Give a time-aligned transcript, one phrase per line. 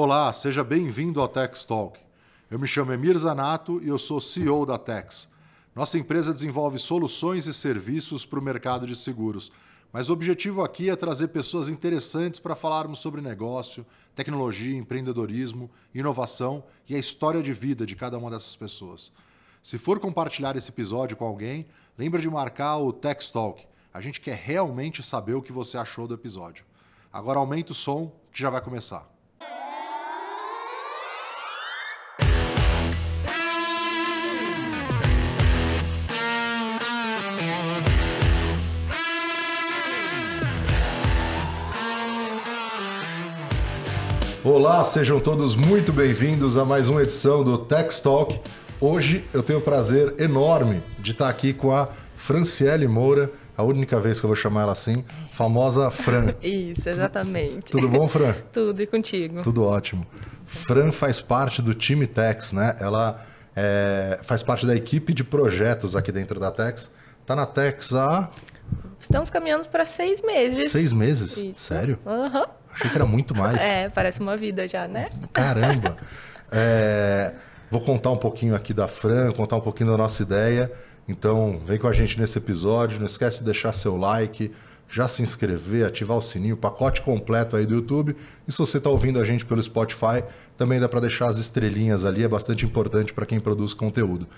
[0.00, 1.98] Olá, seja bem-vindo ao Tex Talk.
[2.48, 5.28] Eu me chamo Emir Zanato e eu sou CEO da Tex.
[5.74, 9.50] Nossa empresa desenvolve soluções e serviços para o mercado de seguros,
[9.92, 13.84] mas o objetivo aqui é trazer pessoas interessantes para falarmos sobre negócio,
[14.14, 19.10] tecnologia, empreendedorismo, inovação e a história de vida de cada uma dessas pessoas.
[19.64, 21.66] Se for compartilhar esse episódio com alguém,
[21.98, 23.66] lembre de marcar o Tex Talk.
[23.92, 26.64] A gente quer realmente saber o que você achou do episódio.
[27.12, 29.17] Agora aumenta o som que já vai começar.
[44.50, 48.40] Olá, sejam todos muito bem-vindos a mais uma edição do Tex Talk.
[48.80, 54.00] Hoje eu tenho o prazer enorme de estar aqui com a Franciele Moura, a única
[54.00, 56.34] vez que eu vou chamar ela assim, famosa Fran.
[56.42, 57.70] Isso, exatamente.
[57.70, 58.34] Tudo bom, Fran?
[58.50, 59.42] Tudo, e contigo?
[59.42, 60.06] Tudo ótimo.
[60.46, 62.74] Fran faz parte do time Tex, né?
[62.80, 63.22] Ela
[63.54, 66.90] é, faz parte da equipe de projetos aqui dentro da Tex.
[67.26, 68.30] Tá na Tex há...
[68.98, 70.72] Estamos caminhando para seis meses.
[70.72, 71.36] Seis meses?
[71.36, 71.60] Isso.
[71.60, 71.98] Sério?
[72.06, 72.40] Aham.
[72.40, 72.46] Uhum.
[72.78, 73.60] Achei que era muito mais.
[73.60, 75.10] É, parece uma vida já, né?
[75.32, 75.96] Caramba!
[76.50, 77.34] É,
[77.68, 80.70] vou contar um pouquinho aqui da Fran, contar um pouquinho da nossa ideia.
[81.08, 83.00] Então, vem com a gente nesse episódio.
[83.00, 84.52] Não esquece de deixar seu like,
[84.88, 88.16] já se inscrever, ativar o sininho, pacote completo aí do YouTube.
[88.46, 90.22] E se você está ouvindo a gente pelo Spotify,
[90.56, 94.28] também dá para deixar as estrelinhas ali, é bastante importante para quem produz conteúdo.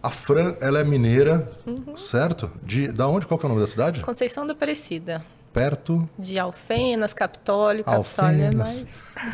[0.00, 1.96] A Fran, ela é mineira, uhum.
[1.96, 2.52] certo?
[2.62, 3.26] De, da onde?
[3.26, 4.00] Qual que é o nome da cidade?
[4.00, 8.84] Conceição da Aparecida perto de Alfenas, Capitólio, Capitólio é mais...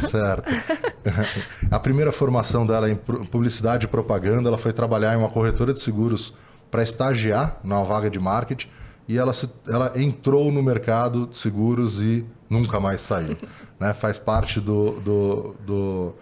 [0.06, 0.50] Certo.
[1.70, 5.80] a primeira formação dela em publicidade e propaganda, ela foi trabalhar em uma corretora de
[5.80, 6.34] seguros
[6.70, 8.68] para estagiar numa vaga de marketing
[9.08, 13.36] e ela, se, ela entrou no mercado de seguros e nunca mais saiu.
[13.80, 13.94] né?
[13.94, 16.14] Faz parte do, do, do,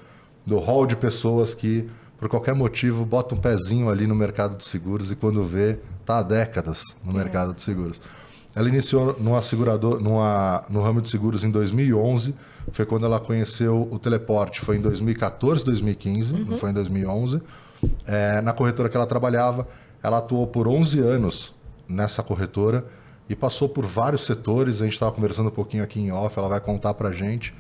[0.47, 4.65] do hall de pessoas que, por qualquer motivo, bota um pezinho ali no mercado de
[4.65, 7.25] seguros e quando vê, está há décadas no é.
[7.25, 8.01] mercado de seguros.
[8.59, 12.35] Ela iniciou numa segurador, numa, no ramo de seguros em 2011.
[12.73, 14.61] Foi quando ela conheceu o teleporte.
[14.61, 16.45] Foi em 2014, 2015, uhum.
[16.45, 17.41] não foi em 2011.
[18.05, 19.65] É, na corretora que ela trabalhava,
[20.03, 21.55] ela atuou por 11 anos
[21.89, 22.85] nessa corretora
[23.29, 24.83] e passou por vários setores.
[24.83, 27.55] A gente estava conversando um pouquinho aqui em off, ela vai contar para a gente.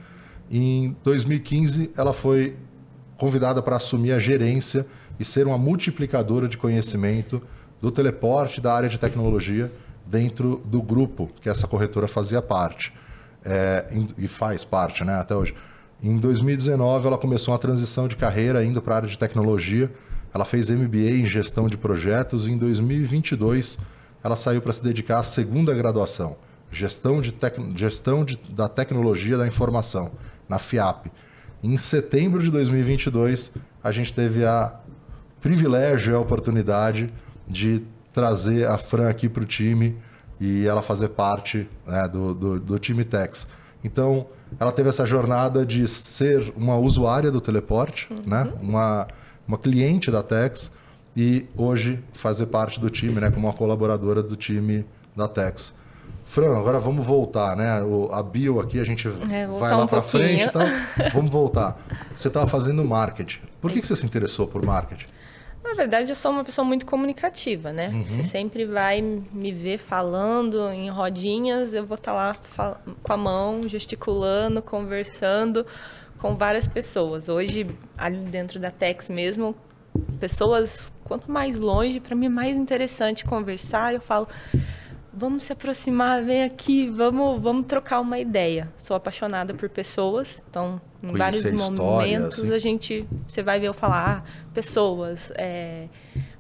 [0.50, 2.56] Em 2015, ela foi
[3.16, 4.84] convidada para assumir a gerência
[5.16, 7.40] e ser uma multiplicadora de conhecimento
[7.80, 9.70] do teleporte da área de tecnologia
[10.10, 12.92] dentro do grupo que essa corretora fazia parte
[13.44, 13.86] é,
[14.16, 15.54] e faz parte né, até hoje.
[16.02, 19.90] Em 2019, ela começou uma transição de carreira indo para a área de tecnologia.
[20.32, 23.78] Ela fez MBA em gestão de projetos e em 2022
[24.22, 26.36] ela saiu para se dedicar à segunda graduação,
[26.70, 27.56] gestão, de tec...
[27.76, 28.36] gestão de...
[28.50, 30.12] da tecnologia da informação,
[30.48, 31.10] na FIAP.
[31.62, 33.52] Em setembro de 2022,
[33.82, 34.74] a gente teve a
[35.40, 37.08] privilégio e a oportunidade
[37.46, 37.82] de
[38.18, 39.96] trazer a Fran aqui para o time
[40.40, 43.46] e ela fazer parte né, do, do, do, time Tex.
[43.84, 44.26] Então,
[44.58, 48.22] ela teve essa jornada de ser uma usuária do teleporte, uhum.
[48.26, 49.06] né, uma,
[49.46, 50.72] uma cliente da Tex
[51.16, 54.84] e hoje fazer parte do time, né, como uma colaboradora do time
[55.14, 55.72] da Tex.
[56.24, 57.80] Fran, agora vamos voltar, né?
[57.82, 60.62] O, a bio aqui a gente é, vai lá um para frente, então
[61.14, 61.78] vamos voltar.
[62.12, 63.38] Você estava fazendo marketing.
[63.60, 65.06] Por que, que você se interessou por marketing?
[65.68, 67.88] Na verdade, eu sou uma pessoa muito comunicativa, né?
[67.88, 68.04] Uhum.
[68.04, 73.16] Você sempre vai me ver falando em rodinhas, eu vou estar tá lá com a
[73.16, 75.66] mão, gesticulando, conversando
[76.16, 77.28] com várias pessoas.
[77.28, 77.66] Hoje,
[77.98, 79.54] ali dentro da Tex mesmo,
[80.18, 83.92] pessoas, quanto mais longe, para mim é mais interessante conversar.
[83.92, 84.26] Eu falo,
[85.12, 88.72] vamos se aproximar, vem aqui, vamos, vamos trocar uma ideia.
[88.82, 92.54] Sou apaixonada por pessoas, então em vários momentos assim.
[92.54, 95.88] a gente, você vai ver eu falar, ah, pessoas é,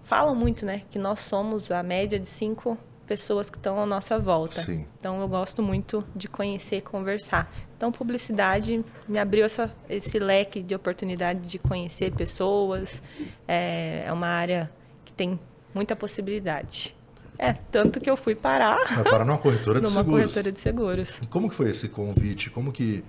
[0.02, 4.18] falam muito, né, que nós somos a média de cinco pessoas que estão à nossa
[4.18, 4.60] volta.
[4.60, 4.86] Sim.
[4.98, 7.50] Então eu gosto muito de conhecer, conversar.
[7.74, 13.02] Então publicidade me abriu essa, esse leque de oportunidade de conhecer pessoas.
[13.46, 14.70] É, é uma área
[15.06, 15.40] que tem
[15.74, 16.94] muita possibilidade.
[17.38, 18.96] É, tanto que eu fui parar.
[18.96, 20.22] Vai parar numa corretora de numa seguros.
[20.22, 21.18] corretora de seguros.
[21.22, 22.50] E como que foi esse convite?
[22.50, 23.04] Como que,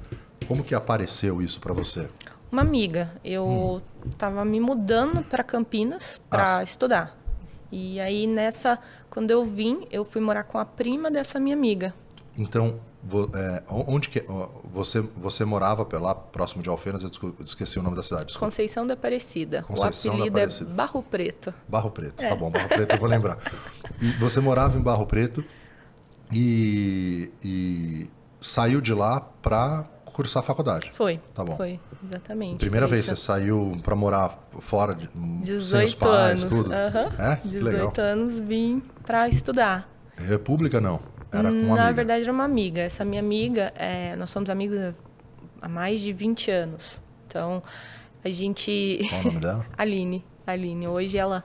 [0.47, 2.07] como que apareceu isso para você?
[2.51, 3.11] Uma amiga.
[3.23, 4.45] Eu estava hum.
[4.45, 7.17] me mudando para Campinas para ah, estudar.
[7.71, 8.79] E aí nessa,
[9.09, 11.93] quando eu vim, eu fui morar com a prima dessa minha amiga.
[12.37, 12.79] Então,
[13.33, 14.23] é, onde que
[14.73, 17.01] você você morava lá próximo de Alfenas?
[17.01, 17.09] Eu
[17.39, 18.27] esqueci o nome da cidade.
[18.27, 18.47] Desculpa.
[18.47, 19.63] Conceição da Aparecida.
[19.63, 21.53] Conceição o apelido é Barro Preto.
[21.67, 22.29] Barro Preto, é.
[22.29, 22.49] tá bom.
[22.49, 23.37] Barro Preto eu vou lembrar.
[24.01, 25.43] E você morava em Barro Preto
[26.31, 28.09] e, e
[28.41, 30.89] saiu de lá para cursar a faculdade.
[30.91, 31.19] Foi.
[31.33, 31.55] Tá bom.
[31.55, 32.57] Foi, exatamente.
[32.57, 33.15] Primeira vez isso.
[33.15, 36.43] você saiu para morar fora, de, sem 18 os pais, anos.
[36.43, 36.73] tudo?
[36.73, 37.13] Aham.
[37.17, 37.35] É?
[37.37, 37.93] Que 18 legal.
[37.97, 39.89] anos vim pra estudar.
[40.17, 40.99] República não.
[41.31, 41.93] Era com uma Na amiga.
[41.93, 42.81] verdade, era uma amiga.
[42.81, 44.93] Essa minha amiga, é, nós somos amigos
[45.61, 46.99] há mais de 20 anos.
[47.27, 47.61] Então,
[48.23, 48.99] a gente.
[49.09, 49.65] Qual o nome dela?
[49.77, 50.25] Aline.
[50.47, 50.87] Aline.
[50.87, 51.43] Hoje ela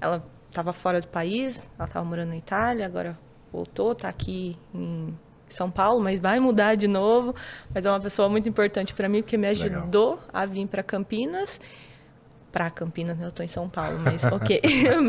[0.00, 3.18] ela estava fora do país, ela estava morando na Itália, agora
[3.52, 5.14] voltou, está aqui em
[5.48, 7.34] São Paulo, mas vai mudar de novo.
[7.74, 9.80] Mas é uma pessoa muito importante para mim, porque me Legal.
[9.80, 11.60] ajudou a vir para Campinas.
[12.52, 13.24] Para Campinas, né?
[13.24, 14.60] eu estou em São Paulo, mas ok.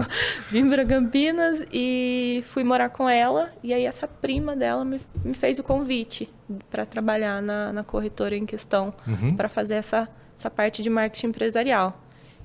[0.51, 3.49] Vim para Campinas e fui morar com ela.
[3.63, 6.29] E aí essa prima dela me, me fez o convite
[6.69, 9.35] para trabalhar na, na corretora em questão, Uhum.
[9.35, 12.01] para fazer essa, essa parte de marketing empresarial.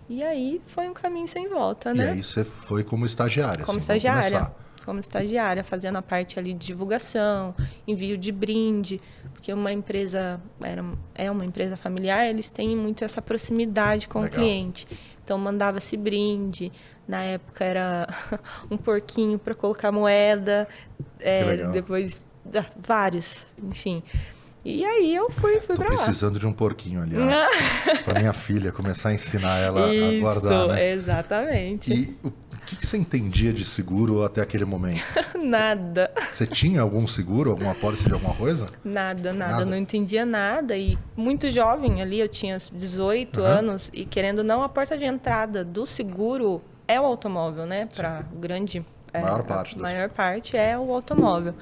[0.08, 2.10] E aí foi um caminho sem volta, E né?
[2.10, 3.64] aí você foi como estagiária.
[3.64, 4.52] como assim, estagiária.
[4.84, 7.55] Como estagiária, fazendo a parte ali de divulgação,
[7.87, 9.00] envio de brinde,
[9.32, 10.84] porque uma empresa era,
[11.14, 14.32] é uma empresa familiar, eles têm muito essa proximidade com Legal.
[14.32, 14.87] o cliente.
[15.25, 16.73] Então mandava-se brinde.
[17.06, 18.08] Na época era
[18.70, 20.69] um porquinho para colocar moeda,
[21.20, 22.23] é, depois
[22.55, 24.02] ah, vários, enfim.
[24.64, 25.96] E aí eu fui, fui Tô para lá.
[25.96, 27.49] precisando de um porquinho, aliás,
[28.05, 30.93] para minha filha começar a ensinar ela a Isso, guardar, né?
[30.93, 31.93] exatamente.
[31.93, 32.31] E o
[32.67, 35.03] que, que você entendia de seguro até aquele momento?
[35.38, 36.11] Nada.
[36.31, 38.67] Você tinha algum seguro, alguma pólice de alguma coisa?
[38.85, 39.64] Nada, nada, Nada?
[39.64, 43.49] não entendia nada e muito jovem ali, eu tinha 18 Aham.
[43.59, 47.87] anos e querendo não a porta de entrada do seguro é o automóvel, né?
[47.94, 51.55] Para grande é, Maior a parte das- maior parte é o automóvel.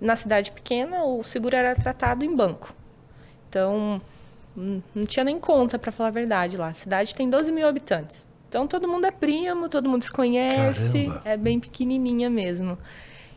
[0.00, 2.72] Na cidade pequena, o seguro era tratado em banco.
[3.48, 4.00] Então,
[4.54, 6.68] não tinha nem conta, para falar a verdade, lá.
[6.68, 8.24] A cidade tem 12 mil habitantes.
[8.48, 11.04] Então, todo mundo é primo, todo mundo se conhece.
[11.04, 11.22] Caramba.
[11.24, 12.78] É bem pequenininha mesmo.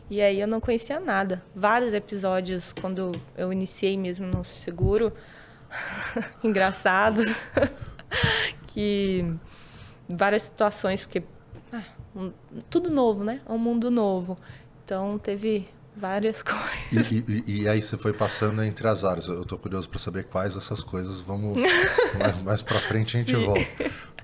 [0.08, 1.42] E aí, eu não conhecia nada.
[1.54, 5.12] Vários episódios, quando eu iniciei mesmo no seguro,
[6.42, 7.26] engraçados.
[8.68, 9.24] que
[10.08, 11.22] várias situações, porque
[11.72, 11.82] ah,
[12.14, 12.32] um-
[12.70, 13.40] tudo novo, né?
[13.46, 14.38] É um mundo novo.
[14.84, 17.10] Então, teve várias coisas.
[17.10, 19.28] E, e- e aí você foi passando entre as áreas.
[19.28, 21.20] Eu tô curioso para saber quais essas coisas.
[21.20, 21.56] Vamos
[22.18, 23.44] mais, mais para frente a gente Sim.
[23.46, 23.66] volta.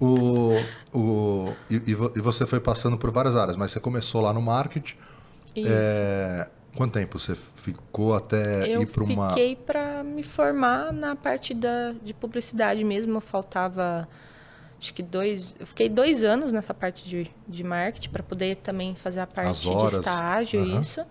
[0.00, 0.60] O,
[0.92, 4.40] o, e, e vo- você foi passando por várias áreas, mas você começou lá no
[4.42, 4.96] marketing.
[5.56, 5.68] Isso.
[5.68, 11.16] É, quanto tempo você ficou até eu ir para uma fiquei para me formar na
[11.16, 13.20] parte da, de publicidade mesmo.
[13.20, 14.08] Faltava,
[14.80, 15.56] acho que dois.
[15.58, 19.68] Eu fiquei dois anos nessa parte de, de marketing para poder também fazer a parte
[19.68, 20.80] horas, de estágio, aham.
[20.80, 21.02] isso.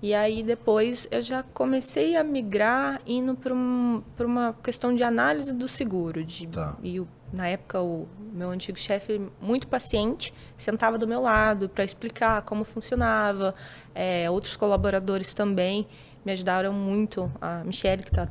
[0.00, 5.52] E aí depois eu já comecei a migrar indo para um, uma questão de análise
[5.52, 6.24] do seguro.
[6.24, 6.76] De, Tá.
[6.82, 11.84] E o- na época o meu antigo chefe, muito paciente, sentava do meu lado para
[11.84, 13.54] explicar como funcionava.
[13.94, 15.86] É, outros colaboradores também
[16.24, 17.30] me ajudaram muito.
[17.40, 18.28] A Michelle, que está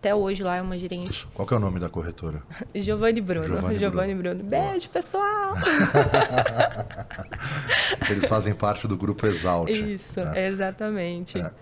[0.00, 1.28] até hoje lá, é uma gerente.
[1.34, 2.42] Qual que é o nome da corretora?
[2.74, 3.46] Giovanni Bruno.
[3.46, 4.42] Giovanni Giovanni, Bruno.
[4.42, 5.54] Beijo, pessoal!
[8.08, 9.68] Eles fazem parte do grupo Exalt.
[9.68, 10.48] Isso, né?
[10.48, 11.38] exatamente.
[11.38, 11.52] É.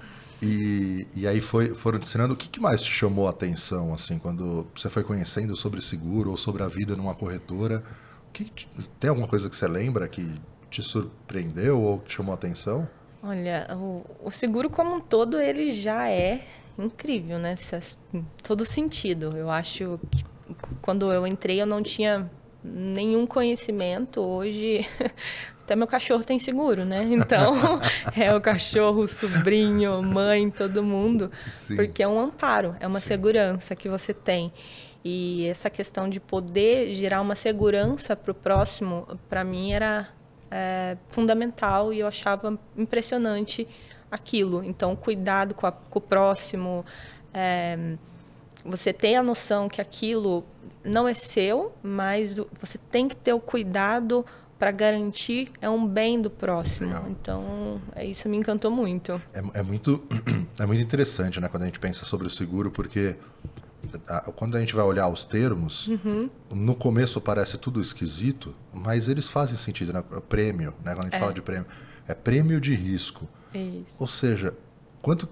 [0.40, 3.92] E, e aí foi, foram te ensinando o que, que mais te chamou a atenção,
[3.92, 7.82] assim, quando você foi conhecendo sobre seguro ou sobre a vida numa corretora?
[8.32, 8.68] Que que te-
[9.00, 10.32] tem alguma coisa que você lembra que
[10.70, 12.88] te surpreendeu ou que te chamou a atenção?
[13.20, 16.46] Olha, o, o seguro como um todo, ele já é
[16.78, 17.54] incrível, né?
[18.42, 19.36] Todo sentido.
[19.36, 20.24] Eu acho que
[20.80, 22.30] quando eu entrei, eu não tinha
[22.62, 24.20] nenhum conhecimento.
[24.20, 24.86] Hoje,
[25.62, 27.04] até meu cachorro tem seguro, né?
[27.04, 27.78] Então,
[28.16, 31.30] é o cachorro, o sobrinho, mãe, todo mundo.
[31.48, 31.76] Sim.
[31.76, 33.08] Porque é um amparo, é uma Sim.
[33.08, 34.52] segurança que você tem.
[35.04, 40.08] E essa questão de poder gerar uma segurança para o próximo, para mim era
[40.50, 43.66] é, fundamental e eu achava impressionante
[44.10, 44.62] aquilo.
[44.64, 46.84] Então, cuidado com, a- com o próximo,
[47.32, 47.94] é,
[48.64, 50.44] você ter a noção que aquilo
[50.84, 54.24] não é seu, mas você tem que ter o cuidado
[54.58, 56.88] para garantir é um bem do próximo.
[56.88, 57.08] Legal.
[57.08, 59.20] Então, é, isso me encantou muito.
[59.32, 60.02] É, é muito,
[60.58, 63.14] é muito interessante, né, quando a gente pensa sobre o seguro, porque
[64.08, 65.88] a- quando a gente vai olhar os termos,
[66.52, 70.02] no começo parece tudo esquisito, mas eles fazem sentido, né?
[70.28, 70.92] Prêmio, né?
[70.94, 71.66] Quando a gente fala de prêmio,
[72.08, 73.28] é prêmio de risco.
[73.54, 73.94] Isso.
[73.98, 74.54] Ou seja,
[75.00, 75.28] quanto,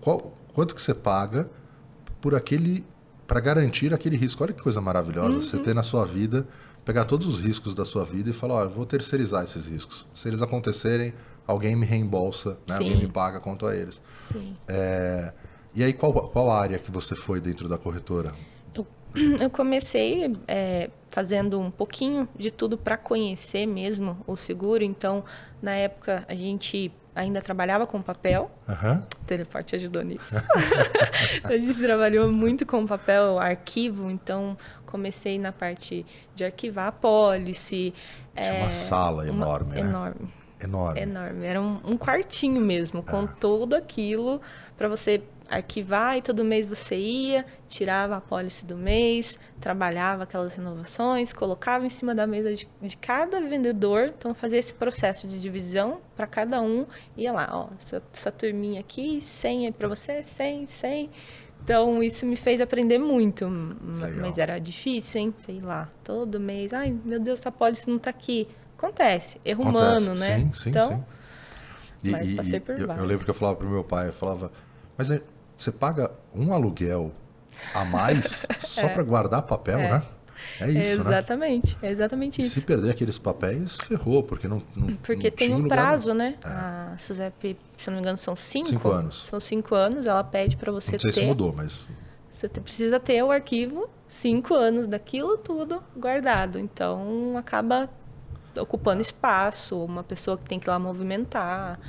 [0.00, 1.48] qual, quanto que você paga
[2.20, 2.84] por aquele
[3.26, 4.42] para garantir aquele risco?
[4.42, 6.46] Olha que coisa maravilhosa você ter na sua vida,
[6.84, 10.06] pegar todos os riscos da sua vida e falar, ó, eu vou terceirizar esses riscos.
[10.14, 11.12] Se eles acontecerem,
[11.46, 12.76] alguém me reembolsa, né?
[12.76, 14.00] Alguém me paga quanto a eles.
[14.66, 15.32] É,
[15.74, 18.32] e aí, qual, qual área que você foi dentro da corretora?
[18.74, 18.86] Eu,
[19.40, 24.82] eu comecei é, fazendo um pouquinho de tudo para conhecer mesmo o seguro.
[24.82, 25.24] Então,
[25.60, 28.48] na época, a gente ainda trabalhava com papel.
[28.68, 28.94] Uhum.
[28.94, 30.34] O teleporte ajudou nisso.
[31.42, 34.56] a gente trabalhou muito com papel, arquivo, então
[34.86, 37.92] comecei na parte de arquivar a pólice.
[38.34, 39.80] Tinha é, uma sala uma, enorme, né?
[39.80, 40.32] Enorme.
[40.60, 41.00] Enorme.
[41.00, 41.46] Enorme.
[41.46, 43.34] Era um, um quartinho mesmo, com ah.
[43.40, 44.40] tudo aquilo
[44.76, 50.54] para você arquivar e todo mês você ia, tirava a pólice do mês, trabalhava aquelas
[50.54, 55.40] renovações, colocava em cima da mesa de, de cada vendedor, então fazia esse processo de
[55.40, 56.86] divisão para cada um,
[57.16, 61.10] ia lá, ó, essa, essa turminha aqui, 100 é para você, 100, 100.
[61.64, 64.20] Então isso me fez aprender muito, Legal.
[64.20, 65.34] mas era difícil, hein?
[65.38, 68.46] Sei lá, todo mês, ai meu Deus, essa pólice não está aqui.
[68.76, 70.04] Acontece, erro Acontece.
[70.04, 70.38] humano, né?
[70.38, 71.04] Sim, sim, então, sim.
[72.04, 74.52] E, mas passei por eu, eu lembro que eu falava pro meu pai, eu falava,
[74.96, 75.20] mas é,
[75.62, 77.12] você paga um aluguel
[77.74, 78.88] a mais só é.
[78.88, 79.92] para guardar papel, é.
[79.92, 80.02] né?
[80.60, 81.10] É isso, né?
[81.10, 81.88] exatamente, né?
[81.88, 82.54] É exatamente isso.
[82.54, 84.62] Se perder aqueles papéis, ferrou, porque não.
[84.74, 86.36] não porque não tem um prazo, né?
[86.44, 86.48] É.
[86.48, 88.68] A SUSEP, se não me engano, são cinco.
[88.68, 89.26] Cinco anos.
[89.28, 90.92] São cinco anos, ela pede para você ter.
[90.92, 91.88] Não sei ter, se mudou, mas.
[92.30, 96.58] Você precisa ter o arquivo, cinco anos daquilo tudo guardado.
[96.58, 97.90] Então acaba
[98.56, 101.80] ocupando espaço, uma pessoa que tem que ir lá movimentar.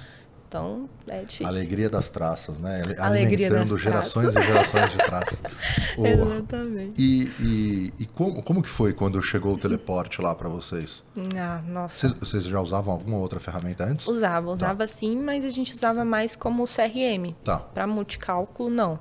[0.50, 1.46] Então, é difícil.
[1.46, 2.82] Alegria das traças, né?
[2.98, 4.44] Alegria Alimentando gerações traças.
[4.44, 5.40] e gerações de traças.
[5.96, 7.00] Exatamente.
[7.00, 11.04] E, e, e, como, como que foi quando chegou o teleporte lá para vocês?
[11.40, 12.00] Ah, nossa.
[12.00, 14.08] Vocês, vocês, já usavam alguma outra ferramenta antes?
[14.08, 14.54] Usava, tá.
[14.54, 14.88] usava tá.
[14.88, 17.36] sim, mas a gente usava mais como CRM.
[17.44, 17.60] Tá.
[17.60, 19.00] Para multicálculo, não.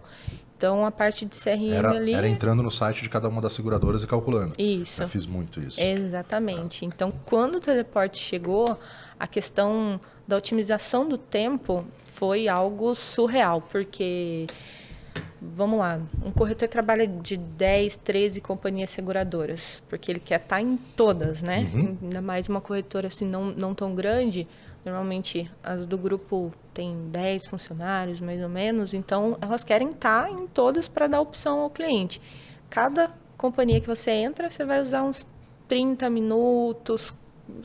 [0.55, 2.13] Então, a parte de CRM era, ali...
[2.13, 4.53] Era entrando no site de cada uma das seguradoras e calculando.
[4.59, 5.01] Isso.
[5.01, 5.81] Eu fiz muito isso.
[5.81, 6.85] Exatamente.
[6.85, 8.79] Então, quando o teleporte chegou,
[9.19, 14.47] a questão da otimização do tempo foi algo surreal, porque
[15.41, 20.77] vamos lá, um corretor trabalha de 10, 13 companhias seguradoras, porque ele quer estar em
[20.77, 21.71] todas, né?
[21.73, 21.97] Uhum.
[22.03, 24.47] Ainda mais uma corretora assim não, não tão grande.
[24.85, 30.47] Normalmente as do grupo tem 10 funcionários, mais ou menos, então elas querem estar em
[30.47, 32.21] todas para dar opção ao cliente.
[32.69, 35.27] Cada companhia que você entra, você vai usar uns
[35.69, 37.15] 30 minutos,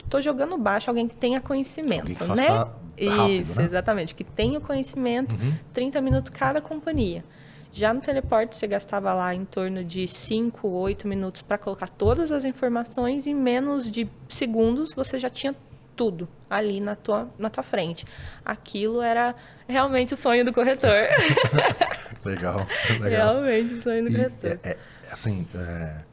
[0.03, 2.47] estou jogando baixo alguém que tenha conhecimento, que né?
[2.47, 3.65] Rápido, Isso, né?
[3.65, 5.55] exatamente, que tenha o conhecimento, uhum.
[5.73, 7.23] 30 minutos cada companhia.
[7.71, 12.31] Já no teleporte você gastava lá em torno de 5, 8 minutos para colocar todas
[12.31, 15.55] as informações e em menos de segundos você já tinha
[15.95, 18.05] tudo ali na tua, na tua frente.
[18.45, 19.35] Aquilo era
[19.67, 20.91] realmente o sonho do corretor.
[22.23, 22.67] legal,
[23.01, 23.41] legal.
[23.41, 24.59] Realmente o sonho do e corretor.
[24.63, 24.77] É, é,
[25.11, 26.12] assim, é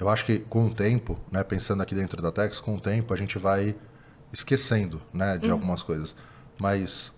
[0.00, 3.12] eu acho que com o tempo, né, pensando aqui dentro da Tex, com o tempo
[3.12, 3.74] a gente vai
[4.32, 5.52] esquecendo né, de uhum.
[5.52, 6.14] algumas coisas.
[6.58, 7.12] Mas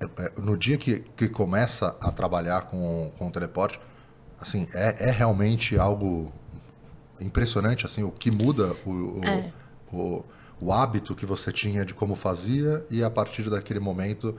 [0.00, 3.80] é, é, no dia que, que começa a trabalhar com, com o teleporte,
[4.40, 6.32] assim, é, é realmente algo
[7.20, 9.52] impressionante, assim, o que muda o, o, é.
[9.92, 10.24] o,
[10.60, 14.36] o hábito que você tinha de como fazia e a partir daquele momento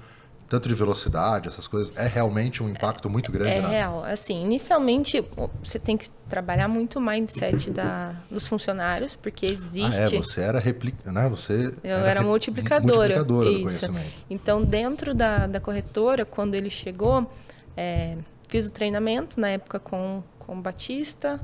[0.48, 3.68] tanto de velocidade, essas coisas, é realmente um impacto muito grande, é né?
[3.68, 4.04] real.
[4.04, 5.24] Assim, inicialmente
[5.64, 10.00] você tem que trabalhar muito o mindset da, dos funcionários, porque existe...
[10.00, 11.28] Ah, é, você era replica, né?
[11.30, 13.16] Você Eu era, era multiplicadora.
[13.16, 13.58] multiplicadora Isso.
[13.58, 14.24] do conhecimento.
[14.30, 17.30] Então, dentro da, da corretora, quando ele chegou,
[17.76, 18.16] é,
[18.48, 21.40] fiz o treinamento, na época com, com o Batista,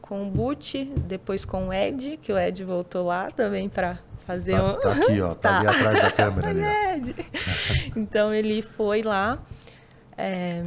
[0.00, 4.52] com o Buti, depois com o Ed, que o Ed voltou lá também para fazer
[4.52, 4.78] tá, um...
[4.78, 5.58] tá aqui, ó, tá, tá.
[5.58, 6.48] ali atrás da câmera.
[6.50, 7.14] ali,
[7.96, 9.38] então ele foi lá,
[10.18, 10.62] é,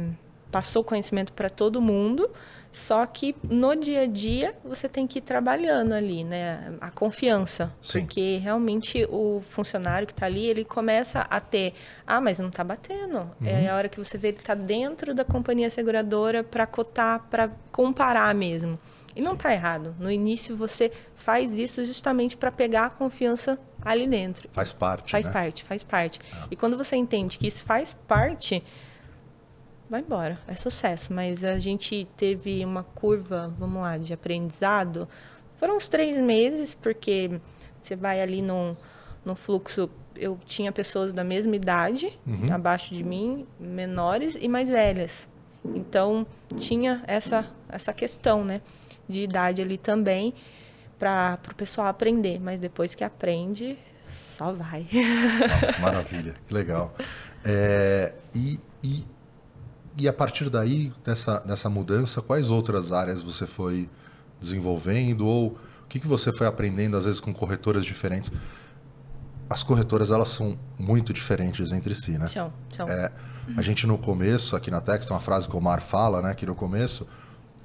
[0.50, 2.28] passou conhecimento para todo mundo,
[2.72, 6.74] só que no dia a dia você tem que ir trabalhando ali, né?
[6.80, 7.72] A confiança.
[7.82, 8.00] Sim.
[8.00, 11.74] Porque realmente o funcionário que está ali, ele começa a ter,
[12.06, 13.18] ah, mas não está batendo.
[13.18, 13.46] Uhum.
[13.46, 17.50] É a hora que você vê ele está dentro da companhia seguradora para cotar, para
[17.70, 18.78] comparar mesmo.
[19.14, 19.94] E não está errado.
[19.98, 24.48] No início você faz isso justamente para pegar a confiança ali dentro.
[24.52, 25.10] Faz parte.
[25.10, 25.32] Faz né?
[25.32, 26.20] parte, faz parte.
[26.20, 26.46] É.
[26.50, 28.62] E quando você entende que isso faz parte,
[29.88, 31.12] vai embora, é sucesso.
[31.12, 35.08] Mas a gente teve uma curva, vamos lá, de aprendizado.
[35.56, 37.40] Foram uns três meses, porque
[37.80, 38.74] você vai ali num,
[39.24, 39.90] num fluxo.
[40.16, 42.52] Eu tinha pessoas da mesma idade, uhum.
[42.52, 45.28] abaixo de mim, menores e mais velhas.
[45.64, 46.26] Então
[46.56, 48.60] tinha essa, essa questão, né?
[49.08, 50.34] De idade ali também
[50.98, 52.40] para o pessoal aprender.
[52.40, 53.78] Mas depois que aprende,
[54.36, 54.86] só vai.
[55.48, 56.94] Nossa, que maravilha, que legal.
[57.44, 59.06] É, e, e,
[59.98, 63.88] e a partir daí, dessa, dessa mudança, quais outras áreas você foi
[64.40, 68.32] desenvolvendo ou o que, que você foi aprendendo, às vezes, com corretoras diferentes?
[69.50, 72.26] As corretoras, elas são muito diferentes entre si, né?
[72.26, 72.88] São, são.
[72.88, 73.12] É,
[73.56, 76.34] a gente, no começo, aqui na Tex, tem uma frase que o Omar fala, né?
[76.34, 77.06] Que no começo,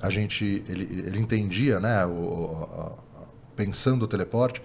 [0.01, 2.98] a gente ele, ele entendia, né, o, o,
[3.56, 4.62] pensando o teleporte,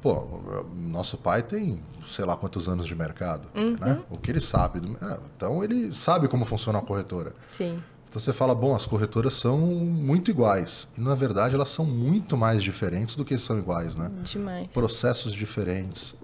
[0.00, 3.76] pô, nosso pai tem sei lá quantos anos de mercado, uhum.
[3.80, 4.00] né?
[4.10, 4.80] O que ele sabe.
[4.80, 4.92] Do...
[5.04, 7.32] É, então ele sabe como funciona a corretora.
[7.48, 7.80] Sim.
[8.08, 10.86] Então você fala, bom, as corretoras são muito iguais.
[10.98, 14.10] E na verdade elas são muito mais diferentes do que são iguais, né?
[14.22, 14.68] Demais.
[14.68, 16.14] Processos diferentes,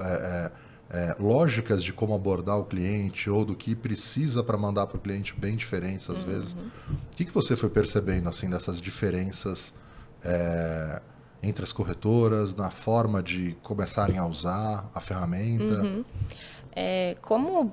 [0.00, 0.52] é, é,
[0.90, 5.00] é lógicas de como abordar o cliente ou do que precisa para mandar para o
[5.00, 6.26] cliente bem diferentes às uhum.
[6.26, 6.52] vezes.
[6.52, 9.74] O que, que você foi percebendo assim dessas diferenças?
[10.24, 11.02] É,
[11.42, 15.82] entre as corretoras, na forma de começarem a usar a ferramenta?
[15.82, 16.04] Uhum.
[16.74, 17.72] É, como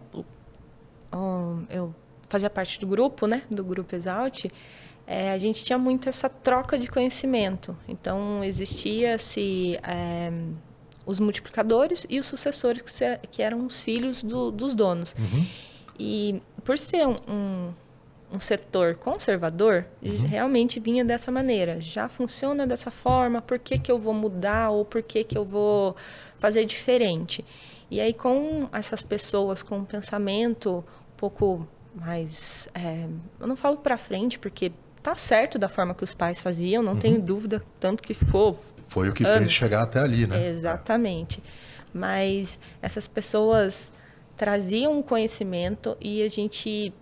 [1.14, 1.94] um, eu
[2.28, 4.46] fazia parte do grupo, né, do grupo Exalt,
[5.06, 7.76] é, a gente tinha muito essa troca de conhecimento.
[7.88, 10.32] Então existia-se é,
[11.06, 15.16] os multiplicadores e os sucessores que, se, que eram os filhos do, dos donos.
[15.18, 15.46] Uhum.
[16.00, 17.74] E por ser um,
[18.34, 20.26] um setor conservador uhum.
[20.26, 21.80] realmente vinha dessa maneira.
[21.80, 25.46] Já funciona dessa forma, por que, que eu vou mudar ou por que, que eu
[25.46, 25.96] vou
[26.36, 27.46] fazer diferente?
[27.92, 30.84] E aí, com essas pessoas com um pensamento
[31.14, 32.68] um pouco mais.
[32.74, 33.06] É,
[33.40, 34.72] eu não falo para frente, porque
[35.04, 37.00] tá certo da forma que os pais faziam, não uhum.
[37.00, 38.58] tenho dúvida, tanto que ficou.
[38.94, 39.40] Foi o que anos.
[39.40, 40.48] fez chegar até ali, né?
[40.48, 41.40] Exatamente.
[41.40, 41.74] É.
[41.92, 43.92] Mas essas pessoas
[44.38, 46.94] traziam um conhecimento e a gente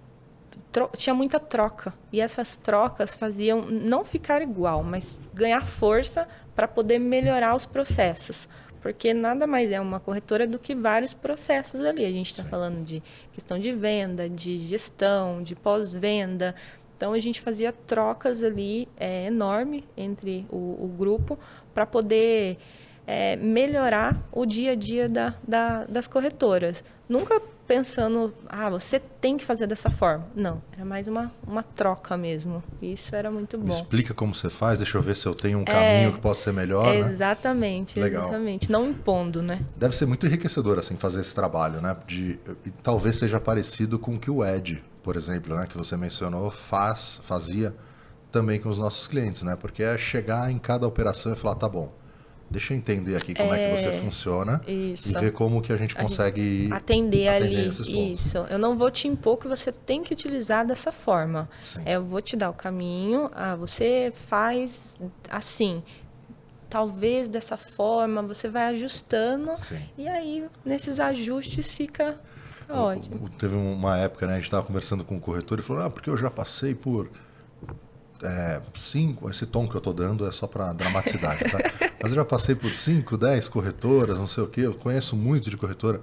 [0.96, 1.94] tinha muita troca.
[2.10, 8.48] E essas trocas faziam não ficar igual, mas ganhar força para poder melhorar os processos.
[8.82, 12.06] Porque nada mais é uma corretora do que vários processos ali.
[12.06, 16.56] A gente está falando de questão de venda, de gestão, de pós-venda.
[17.02, 21.36] Então a gente fazia trocas ali é, enorme entre o, o grupo
[21.74, 22.58] para poder
[23.06, 26.84] é, melhorar o dia a dia da, da, das corretoras.
[27.10, 30.28] Nunca pensando, ah, você tem que fazer dessa forma.
[30.36, 32.62] Não, era mais uma, uma troca mesmo.
[32.82, 33.66] Isso era muito bom.
[33.66, 36.20] Me explica como você faz, deixa eu ver se eu tenho um caminho é, que
[36.20, 36.94] possa ser melhor.
[36.94, 37.10] Né?
[37.10, 38.08] Exatamente, né?
[38.08, 38.70] exatamente.
[38.70, 39.62] Não impondo, né?
[39.78, 41.96] Deve ser muito enriquecedor assim fazer esse trabalho, né?
[42.06, 42.40] De,
[42.84, 47.22] talvez seja parecido com o que o Ed, por exemplo, né, que você mencionou, faz,
[47.24, 47.74] fazia
[48.32, 49.56] também com os nossos clientes, né?
[49.56, 51.92] Porque é chegar em cada operação e falar, tá bom,
[52.52, 55.18] deixa eu entender aqui como é, é que você funciona isso.
[55.18, 58.14] e ver como que a gente consegue a gente atender, atender ali.
[58.14, 58.38] Isso.
[58.38, 61.50] Eu não vou te impor que você tem que utilizar dessa forma.
[61.86, 63.32] É, eu vou te dar o caminho.
[63.34, 64.98] Ah, você faz
[65.30, 65.82] assim.
[66.70, 69.90] Talvez dessa forma você vai ajustando Sim.
[69.98, 72.18] e aí nesses ajustes fica
[72.70, 73.30] ótimo.
[73.38, 76.10] Teve uma época, né, a gente estava conversando com o corretor e falou: "Ah, porque
[76.10, 77.10] eu já passei por
[78.24, 81.58] é, cinco, esse tom que eu estou dando é só para dramaticidade, tá?
[82.02, 85.50] Mas eu já passei por cinco, dez corretoras, não sei o quê, eu conheço muito
[85.50, 86.02] de corretora,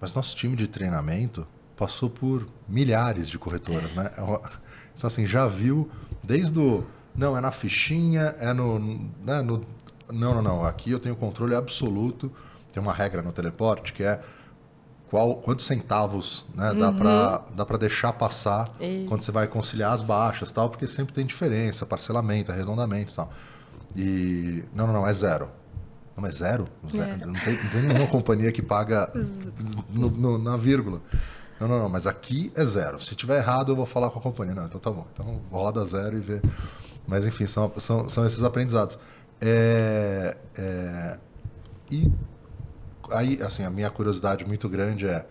[0.00, 4.10] mas nosso time de treinamento passou por milhares de corretoras, né?
[4.16, 4.22] É
[4.96, 5.90] então, assim, já viu
[6.22, 6.84] desde o.
[7.14, 8.78] Não, é na fichinha, é no.
[8.78, 9.64] Né, no
[10.10, 10.64] não, não, não.
[10.64, 12.32] Aqui eu tenho controle absoluto.
[12.72, 14.20] Tem uma regra no teleporte que é
[15.10, 16.78] qual, quantos centavos né, uhum.
[17.54, 19.06] dá para deixar passar e...
[19.08, 23.30] quando você vai conciliar as baixas tal, porque sempre tem diferença, parcelamento, arredondamento e tal.
[23.94, 24.64] E.
[24.74, 25.48] Não, não, não, é zero.
[26.16, 26.64] Não, é zero?
[26.94, 27.26] É.
[27.26, 29.10] Não, tem, não tem nenhuma companhia que paga
[29.90, 31.00] no, no, na vírgula.
[31.60, 32.98] Não, não, não, mas aqui é zero.
[32.98, 34.54] Se tiver errado, eu vou falar com a companhia.
[34.54, 35.06] Não, então tá bom.
[35.12, 36.42] Então roda zero e vê.
[37.06, 38.98] Mas enfim, são, são, são esses aprendizados.
[39.40, 41.18] É, é,
[41.90, 42.10] e
[43.10, 45.26] aí, assim, a minha curiosidade muito grande é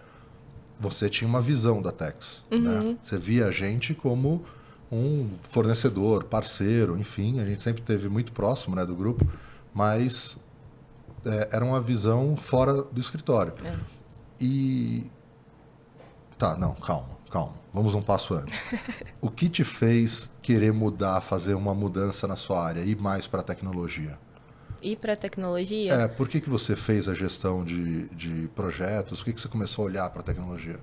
[0.80, 2.58] você tinha uma visão da Tex, né?
[2.58, 2.64] uhum.
[2.64, 2.98] né?
[3.02, 4.44] Você via a gente como
[4.92, 9.28] um fornecedor, parceiro, enfim, a gente sempre teve muito próximo, né, do grupo,
[9.74, 10.38] mas
[11.26, 13.54] é, era uma visão fora do escritório.
[13.64, 13.76] É.
[14.40, 15.10] E
[16.38, 17.54] tá, não, calma, calma.
[17.74, 18.62] Vamos um passo antes.
[19.20, 23.42] o que te fez querer mudar, fazer uma mudança na sua área, ir mais para
[23.42, 24.18] a tecnologia?
[24.86, 25.94] Ir para a tecnologia.
[25.94, 29.20] É, por que, que você fez a gestão de, de projetos?
[29.20, 30.80] Por que, que você começou a olhar para a tecnologia?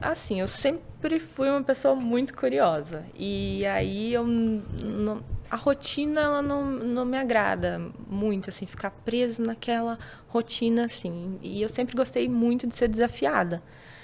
[0.00, 3.04] Assim, eu sempre fui uma pessoa muito curiosa.
[3.14, 9.42] E aí eu não, a rotina ela não, não me agrada muito, assim, ficar preso
[9.42, 9.98] naquela
[10.28, 11.38] rotina, assim.
[11.42, 13.62] E eu sempre gostei muito de ser desafiada.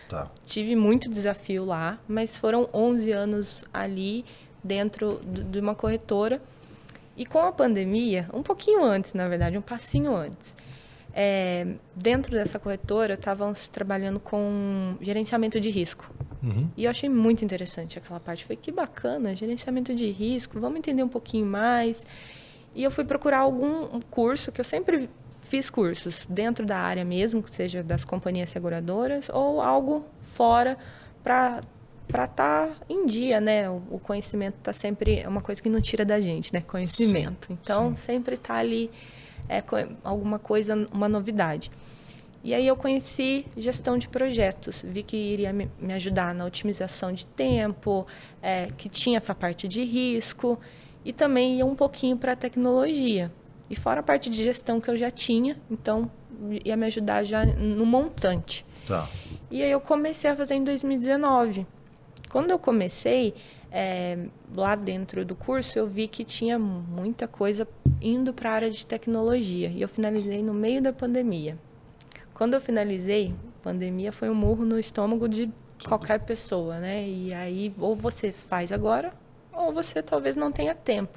[0.09, 0.31] Tá.
[0.45, 4.25] Tive muito desafio lá, mas foram 11 anos ali
[4.63, 6.41] dentro de uma corretora
[7.17, 10.57] e com a pandemia, um pouquinho antes, na verdade, um passinho antes,
[11.15, 16.13] é, dentro dessa corretora estávamos trabalhando com gerenciamento de risco.
[16.43, 16.69] Uhum.
[16.77, 18.45] E eu achei muito interessante aquela parte.
[18.45, 22.05] Foi que bacana, gerenciamento de risco, vamos entender um pouquinho mais.
[22.75, 27.41] E eu fui procurar algum curso, que eu sempre fiz cursos dentro da área mesmo,
[27.41, 30.77] que seja das companhias seguradoras, ou algo fora
[31.23, 31.61] para
[32.07, 33.69] para estar tá em dia, né?
[33.69, 36.61] O, conhecimento está sempre é uma coisa que não tira da gente, né?
[36.61, 37.49] Conhecimento.
[37.49, 38.03] Sim, então sim.
[38.03, 38.91] sempre está ali
[39.49, 39.63] é,
[40.03, 41.71] alguma coisa, uma novidade.
[42.43, 47.25] E aí eu conheci gestão de projetos, vi que iria me ajudar na otimização de
[47.25, 48.07] tempo,
[48.43, 50.61] é, que tinha essa parte de risco
[51.07, 53.33] e também ia um pouquinho para a tecnologia.
[53.71, 56.11] E fora a parte de gestão que eu já tinha, então
[56.63, 58.65] ia me ajudar já no montante.
[58.87, 59.09] Tá.
[59.51, 61.67] E aí eu comecei a fazer em 2019.
[62.35, 63.33] Quando eu comecei,
[63.71, 64.19] é,
[64.57, 67.65] lá dentro do curso, eu vi que tinha muita coisa
[68.03, 69.69] indo para a área de tecnologia.
[69.69, 71.57] E eu finalizei no meio da pandemia.
[72.35, 75.49] Quando eu finalizei, pandemia foi um murro no estômago de
[75.87, 77.07] qualquer pessoa, né?
[77.07, 79.15] E aí, ou você faz agora,
[79.53, 81.17] ou você talvez não tenha tempo.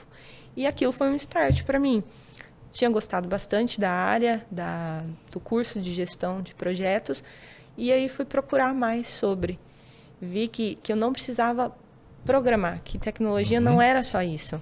[0.56, 2.04] E aquilo foi um start para mim
[2.70, 7.24] tinha gostado bastante da área, da, do curso de gestão de projetos,
[7.76, 9.58] e aí fui procurar mais sobre.
[10.22, 11.72] Vi que, que eu não precisava
[12.26, 13.64] programar, que tecnologia uhum.
[13.64, 14.62] não era só isso.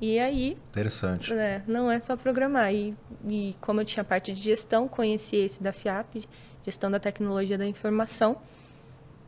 [0.00, 0.56] E aí.
[0.70, 1.32] Interessante.
[1.32, 2.72] É, não é só programar.
[2.72, 2.94] E,
[3.28, 6.24] e como eu tinha parte de gestão, conheci esse da FIAP,
[6.64, 8.36] gestão da tecnologia da informação.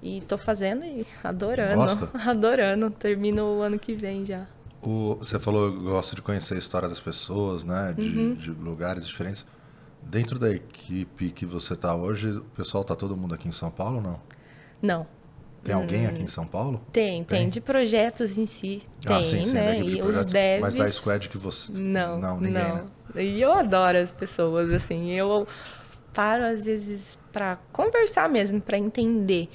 [0.02, 1.76] E estou fazendo e adorando.
[1.76, 2.10] Gosta?
[2.30, 2.90] Adorando.
[2.90, 4.46] Termino o ano que vem já.
[4.80, 7.94] O, você falou que gosta de conhecer a história das pessoas, né?
[7.96, 8.34] De, uhum.
[8.34, 9.44] de lugares diferentes.
[10.00, 13.70] Dentro da equipe que você está hoje, o pessoal está todo mundo aqui em São
[13.70, 14.20] Paulo ou não?
[14.80, 15.06] Não.
[15.62, 16.80] Tem alguém aqui em São Paulo?
[16.92, 18.82] Tem, tem, tem de projetos em si.
[19.04, 19.80] Ah, tem, sim, sim, né?
[19.80, 20.60] E os devs...
[20.60, 21.72] Mas da squad que você...
[21.72, 22.74] Não, não, ninguém, não.
[22.76, 22.84] Né?
[23.16, 25.10] E eu adoro as pessoas, assim.
[25.12, 25.46] Eu
[26.12, 29.48] paro, às vezes, para conversar mesmo, para entender.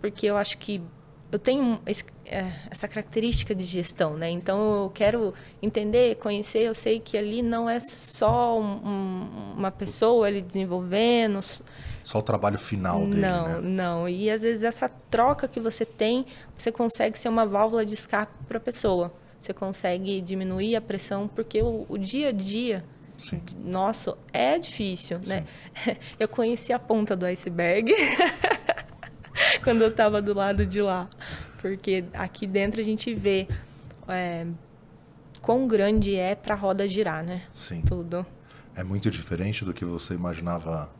[0.00, 0.82] Porque eu acho que
[1.32, 1.80] eu tenho
[2.24, 4.28] é, essa característica de gestão, né?
[4.30, 6.62] Então eu quero entender, conhecer.
[6.62, 11.40] Eu sei que ali não é só um, uma pessoa ali desenvolvendo.
[12.10, 13.60] Só o trabalho final dele, não, né?
[13.62, 16.26] Não, E às vezes essa troca que você tem,
[16.58, 19.14] você consegue ser uma válvula de escape para a pessoa.
[19.40, 22.84] Você consegue diminuir a pressão, porque o, o dia a dia
[23.16, 23.40] Sim.
[23.64, 25.46] nosso é difícil, né?
[25.84, 25.90] Sim.
[25.90, 25.96] né?
[26.18, 27.94] Eu conheci a ponta do iceberg.
[29.62, 31.08] quando eu estava do lado de lá.
[31.60, 33.46] Porque aqui dentro a gente vê
[34.08, 34.48] é,
[35.40, 37.44] quão grande é para a roda girar, né?
[37.54, 37.82] Sim.
[37.82, 38.26] Tudo.
[38.74, 40.90] É muito diferente do que você imaginava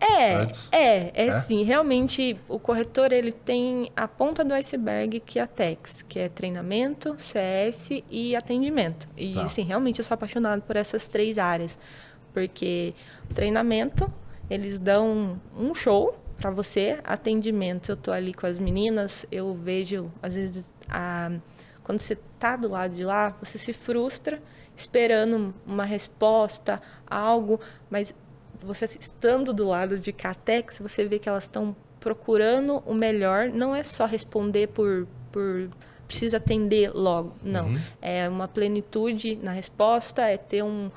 [0.00, 0.68] é, antes?
[0.72, 1.62] É, é, é sim.
[1.62, 6.28] Realmente, o corretor ele tem a ponta do iceberg que é a TEX, que é
[6.28, 9.08] treinamento, CS e atendimento.
[9.16, 9.44] E, tá.
[9.44, 11.78] assim, realmente eu sou apaixonado por essas três áreas.
[12.32, 12.94] Porque
[13.30, 14.12] o treinamento,
[14.50, 20.12] eles dão um show para você, atendimento, eu tô ali com as meninas, eu vejo,
[20.22, 21.32] às vezes, a,
[21.82, 24.42] quando você tá do lado de lá, você se frustra
[24.76, 28.14] esperando uma resposta, algo, mas
[28.66, 33.74] você estando do lado de Catex, você vê que elas estão procurando o melhor, não
[33.74, 35.68] é só responder por, por
[36.06, 37.66] preciso atender logo, não.
[37.66, 37.80] Uhum.
[38.00, 40.88] É uma plenitude na resposta, é ter um,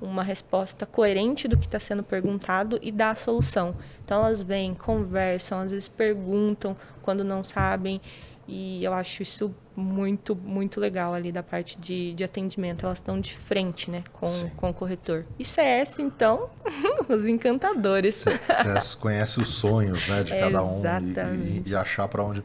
[0.00, 3.74] uma resposta coerente do que está sendo perguntado e dar a solução.
[4.04, 8.00] Então elas vêm, conversam, às vezes perguntam quando não sabem
[8.46, 12.86] e eu acho isso muito, muito legal ali da parte de, de atendimento.
[12.86, 15.24] Elas estão de frente, né, com, com o corretor.
[15.38, 16.50] E CS, então,
[17.08, 18.24] os encantadores.
[18.24, 22.42] Você conhece os sonhos, né, de cada um e, e, e achar para onde...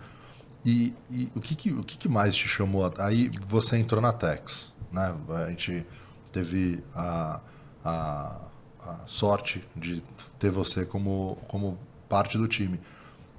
[0.65, 2.91] E, e, o, que, que, o que, que mais te chamou?
[2.97, 5.15] Aí você entrou na Tex, né?
[5.29, 5.85] A gente
[6.33, 7.39] teve a,
[7.83, 8.41] a,
[8.81, 10.03] a sorte de
[10.37, 11.77] ter você como, como
[12.09, 12.79] parte do time.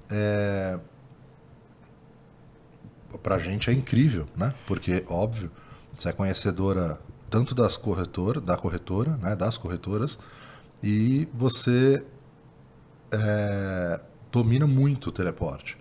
[0.09, 0.79] É,
[3.19, 4.51] para a gente é incrível, né?
[4.65, 5.51] Porque, óbvio,
[5.95, 9.35] você é conhecedora tanto das corretoras, da corretora, né?
[9.35, 10.17] Das corretoras,
[10.83, 12.03] e você
[13.11, 15.77] é, domina muito o teleporte.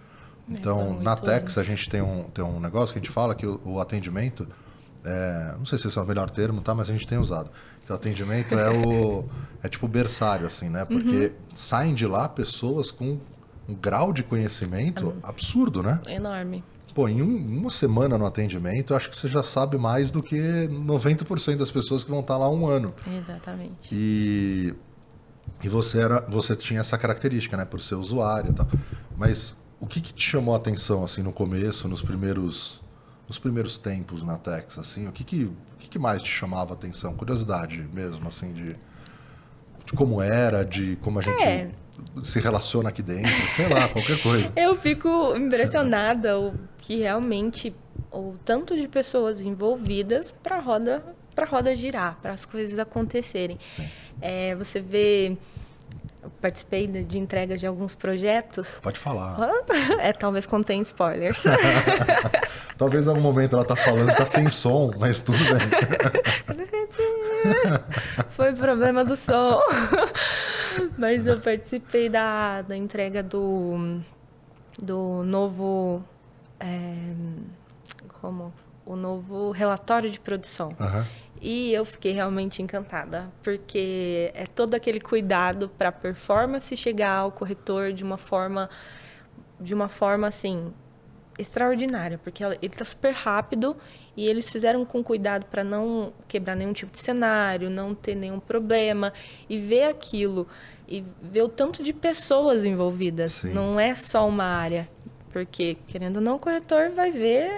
[0.48, 3.34] É, então, na Tex, a gente tem um, tem um negócio que a gente fala
[3.34, 4.46] que o, o atendimento
[5.04, 6.74] é, não sei se esse é o melhor termo, tá?
[6.74, 7.50] Mas a gente tem usado.
[7.84, 9.24] Que o atendimento é o
[9.62, 10.84] é tipo berçário, assim, né?
[10.84, 11.32] Porque uhum.
[11.54, 13.18] saem de lá pessoas com
[13.68, 16.00] um grau de conhecimento é absurdo, né?
[16.08, 16.62] Enorme.
[16.94, 20.36] Pô, em um, uma semana no atendimento, acho que você já sabe mais do que
[20.36, 22.92] 90% das pessoas que vão estar lá um ano.
[23.06, 23.88] Exatamente.
[23.92, 24.74] E,
[25.62, 27.64] e você, era, você tinha essa característica, né?
[27.64, 28.66] Por ser usuário e tal.
[29.16, 32.80] Mas o que, que te chamou a atenção, assim, no começo, nos primeiros
[33.30, 36.72] nos primeiros tempos na Tex, assim, o que que, o que, que mais te chamava
[36.72, 37.14] a atenção?
[37.14, 38.76] Curiosidade mesmo, assim, de,
[39.84, 41.70] de como era, de como a gente é.
[42.22, 44.52] Se relaciona aqui dentro, sei lá, qualquer coisa.
[44.56, 47.74] Eu fico impressionada o que realmente
[48.12, 51.02] o tanto de pessoas envolvidas para a roda
[51.34, 53.58] para roda girar, para as coisas acontecerem.
[54.20, 55.38] É, você vê
[56.40, 58.78] participei de entrega de alguns projetos.
[58.82, 59.38] Pode falar.
[60.00, 61.44] É, talvez contém spoilers.
[62.78, 65.68] talvez em algum momento ela tá falando, tá sem som, mas tudo bem.
[68.30, 69.60] Foi problema do som.
[70.98, 74.00] Mas eu participei da, da entrega do,
[74.80, 76.04] do novo.
[76.58, 77.14] É,
[78.20, 78.52] como?
[78.84, 80.70] O novo relatório de produção.
[80.70, 81.04] Uhum.
[81.40, 87.32] E eu fiquei realmente encantada, porque é todo aquele cuidado para a performance chegar ao
[87.32, 88.68] corretor de uma forma
[89.58, 90.72] de uma forma assim
[91.38, 93.76] extraordinária, porque ele está super rápido
[94.16, 98.40] e eles fizeram com cuidado para não quebrar nenhum tipo de cenário, não ter nenhum
[98.40, 99.12] problema
[99.48, 100.46] e ver aquilo
[100.88, 103.32] e ver o tanto de pessoas envolvidas.
[103.32, 103.52] Sim.
[103.52, 104.88] Não é só uma área,
[105.30, 107.50] porque querendo ou não o corretor vai ver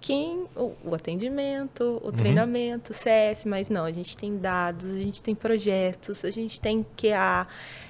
[0.00, 2.12] quem o, o atendimento, o uhum.
[2.12, 6.86] treinamento, CS, mas não, a gente tem dados, a gente tem projetos, a gente tem
[6.96, 7.46] QA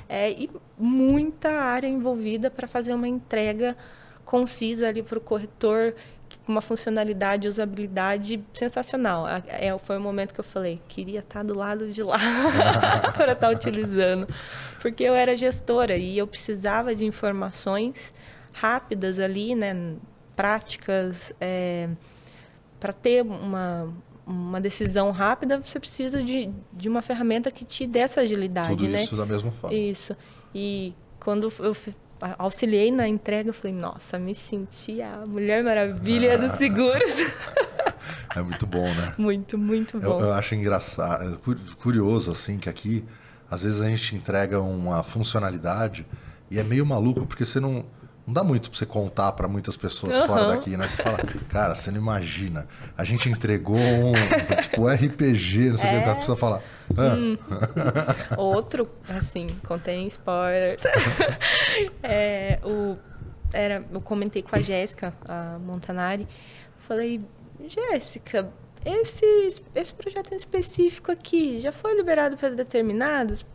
[0.09, 0.49] é, e
[0.79, 3.77] muita área envolvida para fazer uma entrega
[4.25, 5.95] concisa ali para o corretor
[6.47, 9.27] uma funcionalidade e usabilidade sensacional.
[9.29, 12.19] É, foi o momento que eu falei, queria estar tá do lado de lá
[13.17, 14.27] para estar tá utilizando.
[14.81, 18.13] Porque eu era gestora e eu precisava de informações
[18.53, 19.97] rápidas ali, né,
[20.35, 21.89] práticas, é,
[22.79, 23.93] para ter uma,
[24.27, 28.89] uma decisão rápida, você precisa de, de uma ferramenta que te dê essa agilidade, Tudo
[28.89, 29.03] né?
[29.03, 29.77] isso da mesma forma.
[29.77, 30.17] Isso.
[30.55, 31.75] E quando eu
[32.39, 36.37] auxiliei na entrega, eu falei, nossa, me senti a Mulher Maravilha ah.
[36.37, 37.19] dos seguros.
[38.35, 39.15] É muito bom, né?
[39.19, 40.21] Muito, muito bom.
[40.21, 41.41] Eu, eu acho engraçado,
[41.79, 43.05] curioso, assim, que aqui,
[43.51, 46.07] às vezes a gente entrega uma funcionalidade
[46.51, 47.85] e é meio maluco, porque você não
[48.27, 50.27] não dá muito pra você contar para muitas pessoas uhum.
[50.27, 50.89] fora daqui, né?
[50.89, 52.67] Você fala, cara, você não imagina.
[52.99, 54.13] A gente entregou um,
[54.63, 56.03] tipo, RPG, não sei o é.
[56.03, 56.63] que, a pessoa fala.
[56.97, 57.15] Ah.
[57.17, 57.39] Hum.
[58.37, 60.83] Outro, assim, contém spoilers.
[62.03, 62.97] é, o,
[63.53, 66.27] era, eu comentei com a Jéssica, a Montanari.
[66.79, 67.21] Falei,
[67.65, 68.51] Jéssica,
[68.85, 73.47] esse, esse projeto em específico aqui já foi liberado para determinados?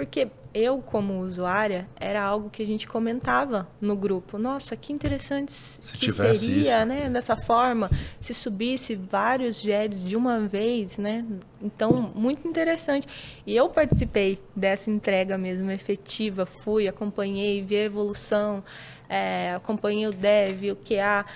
[0.00, 4.38] Porque eu, como usuária, era algo que a gente comentava no grupo.
[4.38, 6.86] Nossa, que interessante se que seria, isso.
[6.86, 7.10] né?
[7.10, 11.22] Dessa forma, se subisse vários GEDs de uma vez, né?
[11.60, 13.06] Então, muito interessante.
[13.46, 16.46] E eu participei dessa entrega mesmo efetiva.
[16.46, 18.64] Fui, acompanhei, vi a evolução,
[19.06, 21.26] é, acompanhei o dev, o QA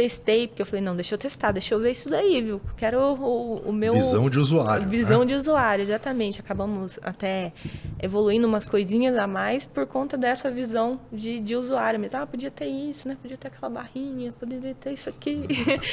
[0.00, 2.60] testei, porque eu falei, não, deixa eu testar, deixa eu ver isso daí, viu?
[2.74, 3.92] Quero o, o meu...
[3.92, 4.88] Visão de usuário.
[4.88, 5.26] Visão né?
[5.26, 6.40] de usuário, exatamente.
[6.40, 7.52] Acabamos até
[8.00, 12.18] evoluindo umas coisinhas a mais por conta dessa visão de, de usuário mesmo.
[12.18, 13.16] Ah, podia ter isso, né?
[13.20, 15.46] Podia ter aquela barrinha, podia ter isso aqui.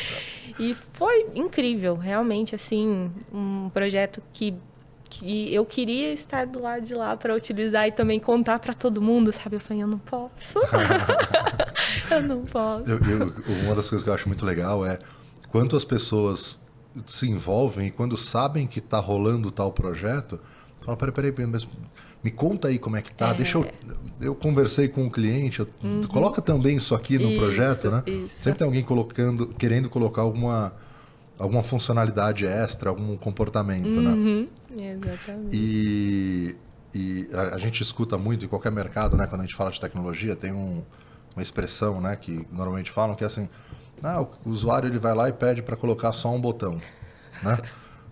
[0.58, 4.56] e foi incrível, realmente, assim, um projeto que
[5.10, 9.02] que eu queria estar do lado de lá para utilizar e também contar para todo
[9.02, 9.56] mundo, sabe?
[9.56, 10.60] Eu falei, eu não posso.
[12.12, 12.92] eu não posso.
[12.92, 15.00] Eu, eu, uma das coisas que eu acho muito legal é
[15.50, 16.60] quanto as pessoas
[17.06, 20.40] se envolvem e quando sabem que está rolando tal projeto,
[20.80, 21.68] falam, peraí, peraí, peraí, mas
[22.24, 23.30] me conta aí como é que tá.
[23.30, 23.34] É.
[23.36, 23.68] Deixa eu.
[24.20, 26.02] Eu conversei com o um cliente, eu, uhum.
[26.04, 28.04] coloca também isso aqui no isso, projeto, né?
[28.06, 28.42] Isso.
[28.42, 30.74] Sempre tem alguém colocando, querendo colocar alguma
[31.40, 34.10] alguma funcionalidade extra, algum comportamento, né?
[34.10, 34.42] uhum.
[34.42, 34.48] né?
[34.78, 35.56] Exatamente.
[35.56, 36.56] E,
[36.94, 39.28] e a, a, gente escuta muito em qualquer mercado, né?
[39.28, 40.84] Quando a gente fala de tecnologia, tem um,
[41.36, 42.16] uma expressão, né?
[42.16, 43.50] Que normalmente falam que é assim,
[44.04, 46.80] ah, o usuário ele vai lá e pede para colocar só um botão,
[47.44, 47.58] né?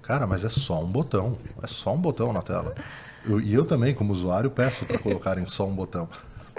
[0.01, 2.75] Cara, mas é só um botão, é só um botão na tela.
[3.23, 6.07] Eu, e eu também, como usuário, peço para colocarem só um botão.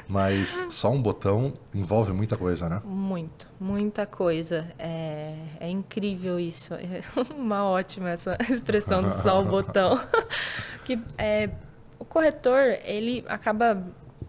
[0.09, 2.81] Mas só um botão envolve muita coisa, né?
[2.85, 4.73] Muito, muita coisa.
[4.79, 6.75] É, é incrível isso.
[6.75, 7.03] É
[7.35, 10.01] uma ótima essa expressão de só um botão.
[10.85, 11.51] que é,
[11.99, 13.85] o corretor, ele acaba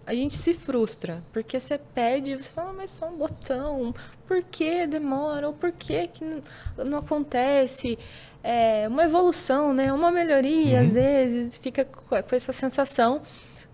[0.07, 3.93] a gente se frustra, porque você pede, você fala, mas só um botão,
[4.25, 6.41] por que demora, ou por que, que não,
[6.85, 7.99] não acontece?
[8.41, 9.91] É uma evolução, né?
[9.91, 10.85] Uma melhoria, uhum.
[10.85, 13.21] às vezes, fica com essa sensação.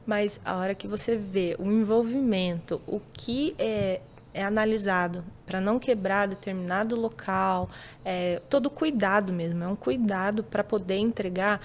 [0.06, 4.02] Mas a hora que você vê o envolvimento, o que é,
[4.34, 7.70] é analisado para não quebrar determinado local,
[8.04, 11.62] é, todo cuidado mesmo, é um cuidado para poder entregar.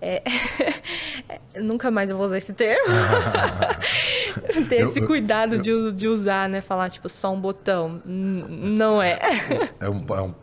[0.00, 0.22] É...
[1.58, 2.84] Nunca mais eu vou usar esse termo.
[4.68, 6.60] Ter esse cuidado eu, eu, de, de usar, né?
[6.60, 8.02] Falar, tipo, só um botão.
[8.04, 9.18] Não é.
[9.80, 10.34] É, um, é, um,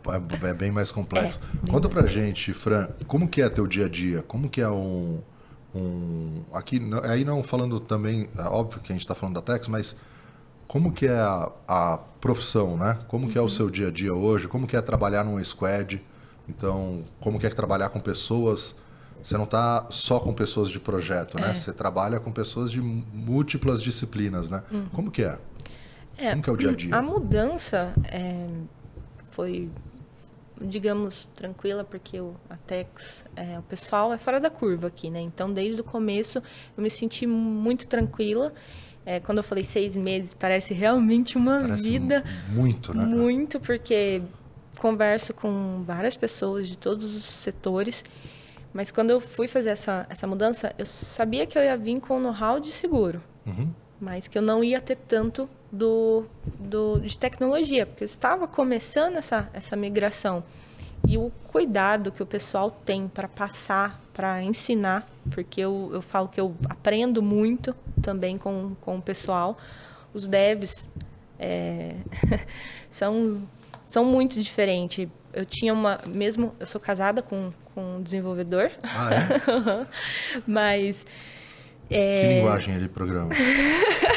[0.48, 1.38] é bem mais complexo.
[1.64, 4.22] É, Conta pra gente, Fran, como que é teu dia a dia?
[4.22, 5.20] Como que é um,
[5.74, 9.68] um aqui aí não falando também é óbvio que a gente está falando da Tex
[9.68, 9.96] mas
[10.68, 13.48] como que é a, a profissão né como que é o uhum.
[13.48, 16.02] seu dia a dia hoje como que é trabalhar num squad
[16.48, 18.74] então como que é trabalhar com pessoas
[19.22, 21.50] você não está só com pessoas de projeto, né?
[21.50, 21.54] É.
[21.54, 24.62] Você trabalha com pessoas de múltiplas disciplinas, né?
[24.70, 24.86] Uhum.
[24.86, 25.38] Como que é?
[26.18, 26.30] é?
[26.30, 26.96] Como que é o dia a dia?
[26.96, 28.48] A mudança é,
[29.30, 29.70] foi,
[30.60, 35.20] digamos, tranquila, porque o, a Tex, é, o pessoal é fora da curva aqui, né?
[35.20, 36.42] Então, desde o começo,
[36.76, 38.52] eu me senti muito tranquila.
[39.04, 42.22] É, quando eu falei seis meses, parece realmente uma parece vida.
[42.48, 43.04] Muito, né?
[43.04, 44.22] Muito, porque
[44.78, 48.04] converso com várias pessoas de todos os setores.
[48.72, 52.18] Mas quando eu fui fazer essa, essa mudança, eu sabia que eu ia vir com
[52.18, 53.22] know-how de seguro.
[53.46, 53.70] Uhum.
[54.00, 59.16] Mas que eu não ia ter tanto do, do, de tecnologia, porque eu estava começando
[59.16, 60.44] essa, essa migração.
[61.08, 66.28] E o cuidado que o pessoal tem para passar, para ensinar, porque eu, eu falo
[66.28, 69.56] que eu aprendo muito também com, com o pessoal.
[70.12, 70.88] Os devs
[71.38, 71.96] é,
[72.88, 73.42] são
[73.92, 75.06] são muito diferentes.
[75.34, 78.70] Eu tinha uma, mesmo, eu sou casada com, com um desenvolvedor.
[78.82, 79.86] Ah, é?
[80.46, 81.04] Mas...
[81.92, 82.20] É...
[82.20, 83.30] Que linguagem ele programa?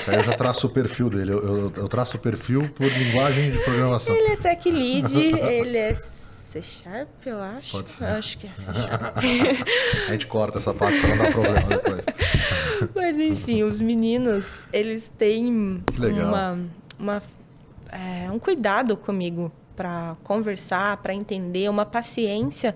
[0.08, 1.32] Aí eu já traço o perfil dele.
[1.32, 4.16] Eu, eu, eu, traço o perfil por linguagem de programação.
[4.16, 5.96] Ele é tech lead, ele é
[6.52, 7.72] C Sharp, eu acho.
[7.72, 8.04] Pode ser.
[8.04, 9.18] Eu acho que é C Sharp.
[10.08, 12.06] A gente corta essa parte para não dar problema depois.
[12.96, 16.60] Mas enfim, os meninos, eles têm uma,
[17.00, 17.22] uma
[17.92, 22.76] é, um cuidado comigo para conversar, para entender, uma paciência,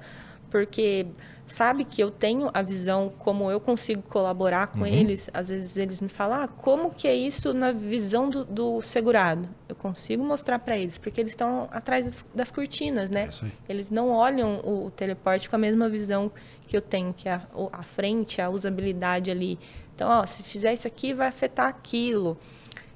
[0.49, 1.05] porque
[1.49, 4.85] sabe que eu tenho a visão como eu consigo colaborar com uhum.
[4.85, 5.29] eles.
[5.33, 9.49] Às vezes eles me falam, ah, como que é isso na visão do, do segurado?
[9.67, 13.29] Eu consigo mostrar para eles, porque eles estão atrás das, das, cortinas, né?
[13.43, 16.31] É eles não olham o, o, teleporte com a mesma visão
[16.67, 19.59] que eu tenho, que é a, a frente, a usabilidade ali.
[19.95, 22.37] Então, ó, se fizer isso aqui, vai afetar aquilo.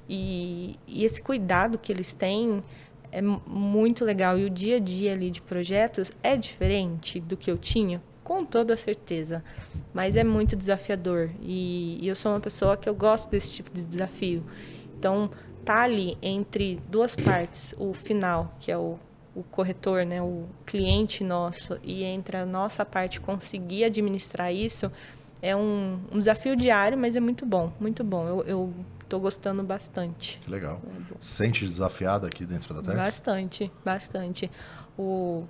[0.08, 2.62] E, e esse cuidado que eles têm
[3.10, 4.38] é muito legal.
[4.38, 8.44] E o dia a dia ali de projetos é diferente do que eu tinha, com
[8.44, 9.44] toda certeza.
[9.92, 11.30] Mas é muito desafiador.
[11.40, 14.42] E, e eu sou uma pessoa que eu gosto desse tipo de desafio.
[14.98, 15.30] Então,
[15.64, 18.98] tá ali entre duas partes, o final, que é o,
[19.34, 24.90] o corretor, né, o cliente nosso, e entre a nossa parte conseguir administrar isso,
[25.42, 28.26] é um, um desafio diário, mas é muito bom, muito bom.
[28.26, 30.40] Eu, eu Estou gostando bastante.
[30.42, 30.80] Que legal.
[31.12, 32.96] É Sente desafiada aqui dentro da Tex?
[32.96, 34.50] Bastante, bastante.
[34.98, 35.44] O,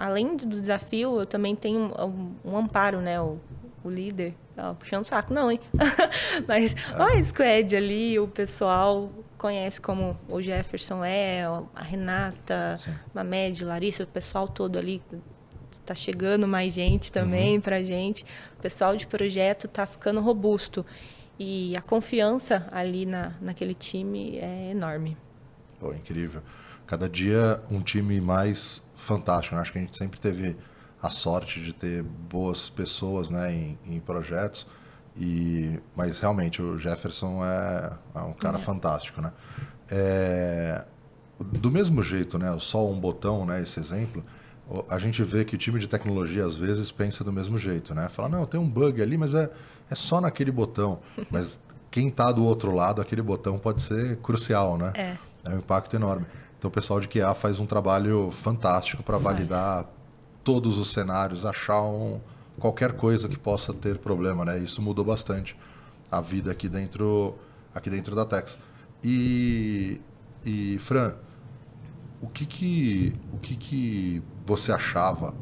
[0.00, 3.20] além do desafio, eu também tenho um, um amparo, né?
[3.20, 3.38] O,
[3.84, 5.60] o líder, ó, puxando o saco, não, hein?
[6.48, 6.76] Mas é.
[6.98, 12.92] ó, a Squad ali, o pessoal conhece como o Jefferson é, a Renata, Sim.
[13.12, 15.02] Mamed, Larissa, o pessoal todo ali
[15.84, 17.60] tá chegando mais gente também uhum.
[17.60, 18.24] pra gente.
[18.58, 20.84] O pessoal de projeto tá ficando robusto.
[21.38, 25.16] E a confiança ali na, naquele time é enorme.
[25.80, 26.42] Oh, incrível.
[26.86, 29.56] Cada dia um time mais fantástico.
[29.56, 29.62] Né?
[29.62, 30.56] Acho que a gente sempre teve
[31.02, 34.66] a sorte de ter boas pessoas né, em, em projetos.
[35.16, 38.60] E, mas realmente o Jefferson é, é um cara é.
[38.60, 39.32] fantástico, né?
[39.90, 40.84] É,
[41.40, 42.56] do mesmo jeito, né?
[42.60, 43.60] Só um botão, né?
[43.60, 44.24] Esse exemplo,
[44.88, 48.08] a gente vê que o time de tecnologia às vezes pensa do mesmo jeito, né?
[48.08, 49.50] Fala, não, tem um bug ali, mas é,
[49.90, 51.00] é só naquele botão.
[51.28, 51.58] Mas
[51.90, 54.92] quem está do outro lado, aquele botão pode ser crucial, né?
[54.94, 55.18] É.
[55.44, 56.24] É um impacto enorme.
[56.60, 59.86] Então o pessoal de QA faz um trabalho fantástico para validar
[60.44, 62.20] todos os cenários, achar um,
[62.58, 64.58] qualquer coisa que possa ter problema, né?
[64.58, 65.56] Isso mudou bastante
[66.12, 67.34] a vida aqui dentro,
[67.74, 68.58] aqui dentro da Tex.
[69.02, 70.02] E,
[70.44, 71.14] e Fran,
[72.20, 75.32] o que que, o que que você achava?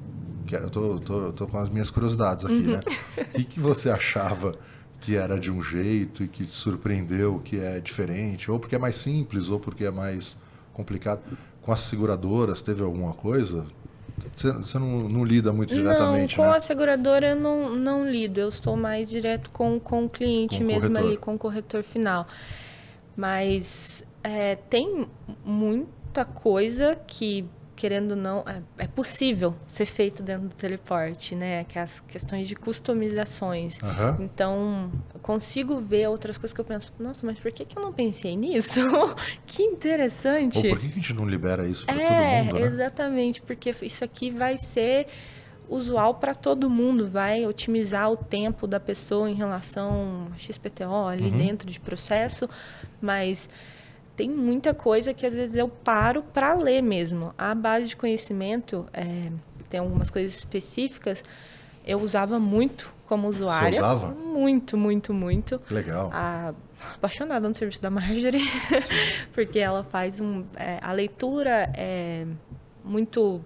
[0.47, 2.79] Que eu tô, tô, tô com as minhas curiosidades aqui, né?
[2.87, 3.25] Uhum.
[3.27, 4.55] O que, que você achava
[5.01, 8.49] que era de um jeito e que te surpreendeu que é diferente?
[8.49, 10.37] Ou porque é mais simples, ou porque é mais
[10.79, 11.21] complicado?
[11.61, 13.67] Com as seguradoras, teve alguma coisa?
[14.35, 16.57] Você, você não, não, lida muito diretamente, não, com né?
[16.57, 18.39] a seguradora eu não, não lido.
[18.39, 21.07] Eu estou mais direto com, com o cliente com mesmo corretor.
[21.07, 22.27] ali, com o corretor final.
[23.17, 25.07] Mas é, tem
[25.45, 27.45] muita coisa que
[27.79, 31.63] querendo não, é, é, possível ser feito dentro do teleporte, né?
[31.63, 33.79] Que as questões de customizações.
[33.79, 34.25] Uhum.
[34.25, 37.83] Então, eu consigo ver outras coisas que eu penso, nossa, mas por que, que eu
[37.83, 38.81] não pensei nisso?
[39.47, 40.59] que interessante.
[40.59, 42.67] Ou por que, que a gente não libera isso para é, todo mundo, né?
[42.67, 45.07] Exatamente, porque isso aqui vai ser
[45.69, 51.31] usual para todo mundo, vai otimizar o tempo da pessoa em relação a XPTO ali
[51.31, 51.39] uhum.
[51.39, 52.51] dentro de processo,
[53.01, 53.49] mas
[54.19, 57.33] tem muita coisa que às vezes eu paro para ler mesmo.
[57.39, 59.31] A base de conhecimento, é,
[59.71, 61.23] tem algumas coisas específicas,
[61.87, 63.75] eu usava muito como usuária.
[63.75, 64.09] Você usava?
[64.09, 65.63] Muito, muito, muito.
[65.71, 66.11] Legal.
[66.13, 66.53] A,
[66.97, 68.45] apaixonada no serviço da Marjorie,
[69.33, 70.45] porque ela faz um...
[70.57, 72.27] É, a leitura é
[72.85, 73.41] muito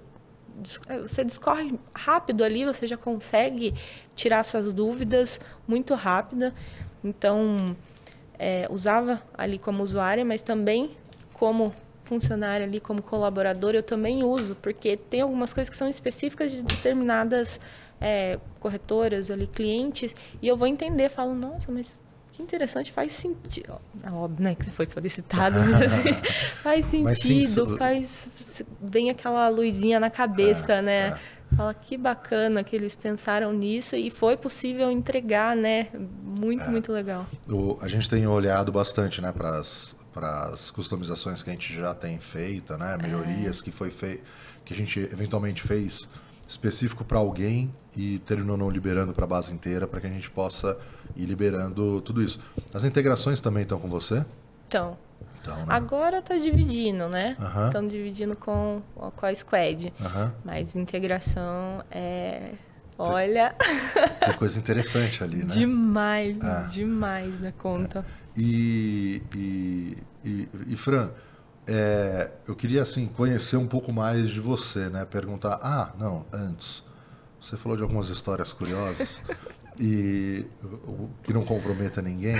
[1.02, 3.74] você discorre rápido ali, você já consegue
[4.14, 6.54] tirar suas dúvidas muito rápida.
[7.02, 7.76] Então,
[8.42, 10.90] é, usava ali como usuária, mas também
[11.32, 11.72] como
[12.02, 16.64] funcionária ali, como colaborador, eu também uso, porque tem algumas coisas que são específicas de
[16.64, 17.60] determinadas
[18.00, 20.12] é, corretoras ali, clientes,
[20.42, 22.00] e eu vou entender, falo, nossa, mas
[22.32, 23.80] que interessante, faz sentido.
[24.02, 28.64] É óbvio, né, que foi solicitado, mas assim, faz sentido, sim, faz.
[28.80, 31.08] Vem aquela luzinha na cabeça, é, né?
[31.08, 31.18] É.
[31.56, 35.88] Fala que bacana que eles pensaram nisso e foi possível entregar, né?
[35.92, 36.68] Muito, é.
[36.68, 37.26] muito legal.
[37.48, 42.18] O, a gente tem olhado bastante, né, para as customizações que a gente já tem
[42.18, 42.96] feita, né?
[43.00, 43.64] Melhorias é.
[43.64, 44.22] que foi fei
[44.64, 46.08] que a gente eventualmente fez
[46.46, 50.30] específico para alguém e terminou não liberando para a base inteira para que a gente
[50.30, 50.76] possa
[51.16, 52.40] ir liberando tudo isso.
[52.72, 54.24] As integrações também estão com você?
[54.64, 54.96] Estão.
[55.42, 55.66] Então, né?
[55.68, 57.36] Agora está dividindo, né?
[57.66, 59.92] Estão dividindo com, com a Squad.
[60.44, 62.52] Mas integração é.
[62.96, 63.54] Olha.
[64.24, 65.46] Tem coisa interessante ali, né?
[65.46, 66.66] Demais, é.
[66.68, 68.06] demais na conta.
[68.18, 68.40] É.
[68.40, 71.10] E, e, e, e, Fran,
[71.66, 75.04] é, eu queria assim conhecer um pouco mais de você, né?
[75.04, 76.84] Perguntar, ah, não, antes.
[77.40, 79.20] Você falou de algumas histórias curiosas
[79.78, 80.46] e
[81.24, 82.36] que não comprometa ninguém,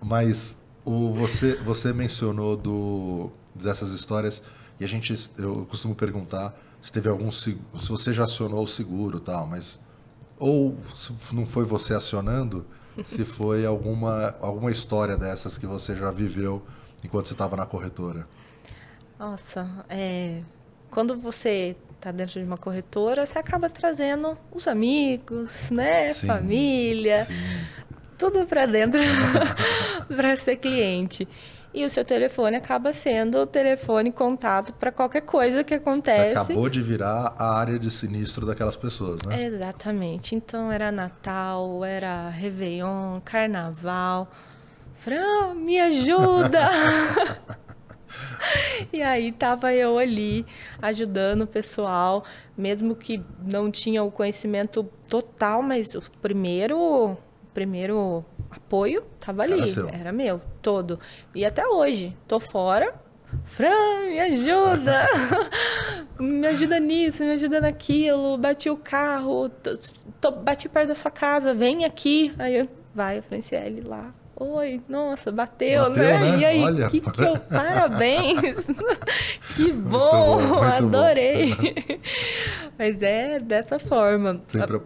[0.00, 4.42] mas o, você você mencionou do dessas histórias
[4.80, 9.20] e a gente eu costumo perguntar se teve algum se você já acionou o seguro
[9.20, 9.78] tal, mas
[10.38, 12.66] ou se não foi você acionando,
[13.04, 16.62] se foi alguma alguma história dessas que você já viveu
[17.04, 18.26] enquanto você estava na corretora?
[19.18, 20.42] Nossa, é,
[20.90, 27.24] quando você está dentro de uma corretora, você acaba trazendo os amigos, né, sim, família,
[27.24, 27.34] sim.
[28.18, 29.00] Tudo para dentro
[30.14, 31.28] para ser cliente.
[31.74, 36.34] E o seu telefone acaba sendo o telefone contato para qualquer coisa que acontece.
[36.34, 39.44] Você acabou de virar a área de sinistro daquelas pessoas, né?
[39.46, 40.34] Exatamente.
[40.34, 44.30] Então era Natal, era Réveillon, Carnaval.
[44.92, 46.70] Fran, me ajuda!
[48.92, 50.44] e aí tava eu ali
[50.80, 52.24] ajudando o pessoal,
[52.56, 57.16] mesmo que não tinha o conhecimento total, mas o primeiro,
[57.52, 60.98] primeiro apoio tava ali, era, era meu, todo.
[61.34, 62.94] E até hoje, tô fora,
[63.44, 65.06] Fran, me ajuda!
[66.20, 68.36] me ajuda nisso, me ajuda naquilo.
[68.36, 69.78] Bati o carro, tô,
[70.20, 72.34] tô, bati perto da sua casa, vem aqui.
[72.38, 74.12] Aí eu, vai a Franciele lá.
[74.44, 76.18] Oi, nossa, bateu, bateu né?
[76.18, 76.38] né?
[76.40, 77.38] E aí, Olha, que, que eu...
[77.38, 78.66] Parabéns!
[79.54, 81.54] que bom, muito bom muito adorei!
[81.54, 81.62] Bom.
[82.76, 84.40] Mas é dessa forma.
[84.48, 84.80] Sempre,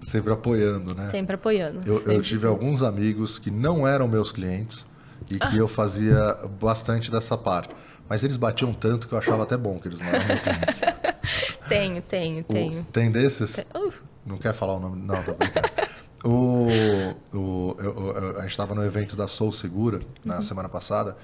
[0.00, 1.08] sempre apoiando, né?
[1.08, 1.80] Sempre apoiando.
[1.84, 2.14] Eu, sempre.
[2.14, 4.86] eu tive alguns amigos que não eram meus clientes
[5.28, 5.56] e que ah.
[5.56, 7.74] eu fazia bastante dessa parte.
[8.08, 10.66] Mas eles batiam tanto que eu achava até bom que eles não eram meu cliente.
[11.68, 12.80] tenho, tenho, tenho.
[12.82, 13.54] O, tem desses?
[13.54, 13.64] Tem...
[13.74, 13.92] Uh.
[14.24, 15.02] Não quer falar o nome?
[15.02, 15.68] Não, tá brincando.
[16.24, 16.68] O,
[17.34, 20.42] o, eu, a gente estava no evento da Soul Segura na uhum.
[20.42, 21.16] semana passada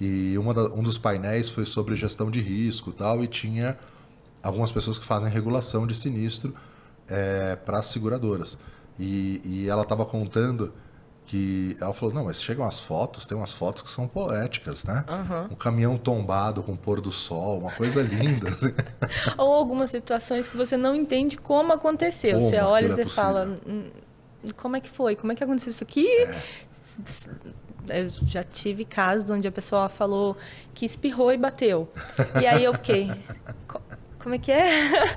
[0.00, 3.76] e uma da, um dos painéis foi sobre gestão de risco tal, e tinha
[4.42, 6.54] algumas pessoas que fazem regulação de sinistro
[7.08, 8.56] é, para as seguradoras.
[8.98, 10.72] E, e ela estava contando
[11.26, 15.04] que ela falou, não, mas chegam as fotos, tem umas fotos que são poéticas, né?
[15.08, 15.52] Uhum.
[15.52, 18.48] Um caminhão tombado com o pôr do sol, uma coisa linda.
[18.48, 18.72] Assim.
[19.36, 22.38] Ou algumas situações que você não entende como aconteceu.
[22.38, 23.58] Como você olha e é você é fala,
[24.56, 25.16] como é que foi?
[25.16, 26.08] Como é que aconteceu isso aqui?
[26.08, 26.42] É.
[27.90, 30.36] Eu já tive casos onde a pessoa falou
[30.74, 31.90] que espirrou e bateu.
[32.40, 33.10] E aí eu fiquei,
[34.18, 35.16] como é que é?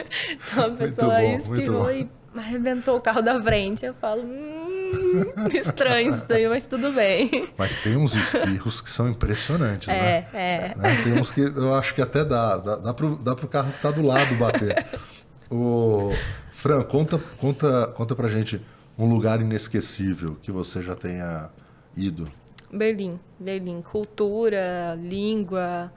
[0.32, 3.84] Então a pessoa bom, espirrou e arrebentou o carro da frente.
[3.84, 7.48] Eu falo, hum, estranho isso daí, mas tudo bem.
[7.56, 10.26] Mas tem uns espirros que são impressionantes, é, né?
[10.32, 11.02] É, né?
[11.04, 13.80] Tem uns que eu acho que até dá, dá, dá, pro, dá pro carro que
[13.80, 14.86] tá do lado bater.
[15.50, 16.10] O
[16.52, 18.60] Fran, conta, conta, conta pra gente
[18.96, 21.50] um lugar inesquecível que você já tenha
[21.96, 22.30] ido.
[22.72, 23.82] Berlim, Berlim.
[23.82, 25.92] Cultura, língua,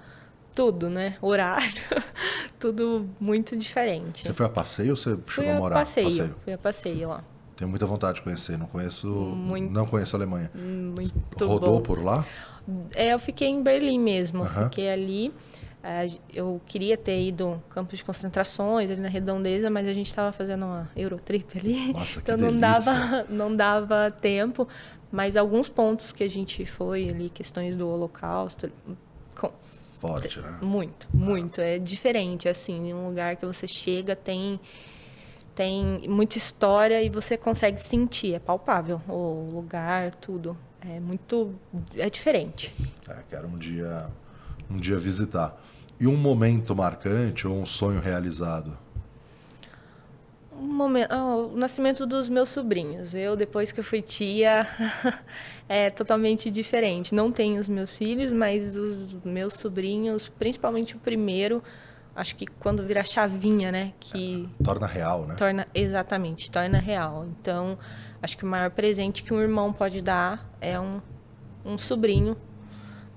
[0.55, 1.17] tudo, né?
[1.21, 1.81] Horário,
[2.59, 4.23] tudo muito diferente.
[4.23, 5.75] Você foi a passeio ou você fui chegou a morar?
[5.75, 6.35] Passeio, passeio.
[6.43, 7.23] Fui a passeio lá.
[7.55, 10.49] Tenho muita vontade de conhecer, não conheço, muito, não conheço a Alemanha.
[10.55, 11.81] Muito Rodou bom.
[11.81, 12.25] por lá?
[12.95, 15.31] É, eu fiquei em Berlim mesmo, fiquei ali.
[16.33, 20.65] Eu queria ter ido campos de concentrações ali na Redondeza, mas a gente estava fazendo
[20.65, 24.67] uma Eurotrip ali, Nossa, então não dava não dava tempo.
[25.11, 28.71] Mas alguns pontos que a gente foi ali, questões do Holocausto,
[29.35, 29.51] com,
[29.99, 30.57] forte, né?
[30.61, 31.61] Muito, muito.
[31.61, 31.65] Ah.
[31.65, 34.59] É diferente assim, um lugar que você chega tem
[35.53, 40.57] tem muita história e você consegue sentir, é palpável o lugar, tudo.
[40.81, 41.53] É muito
[41.95, 42.73] é diferente.
[43.07, 44.09] É, quero um dia
[44.69, 45.55] um dia visitar.
[45.99, 48.77] E um momento marcante ou um sonho realizado?
[50.51, 53.13] Um momento, oh, o nascimento dos meus sobrinhos.
[53.13, 54.67] Eu, depois que eu fui tia,
[55.67, 57.13] é totalmente diferente.
[57.13, 61.63] Não tenho os meus filhos, mas os meus sobrinhos, principalmente o primeiro,
[62.15, 63.93] acho que quando vira chavinha, né?
[63.99, 65.35] Que é, torna real, né?
[65.35, 67.25] Torna, exatamente, torna real.
[67.25, 67.77] Então,
[68.21, 71.01] acho que o maior presente que um irmão pode dar é um,
[71.65, 72.37] um sobrinho.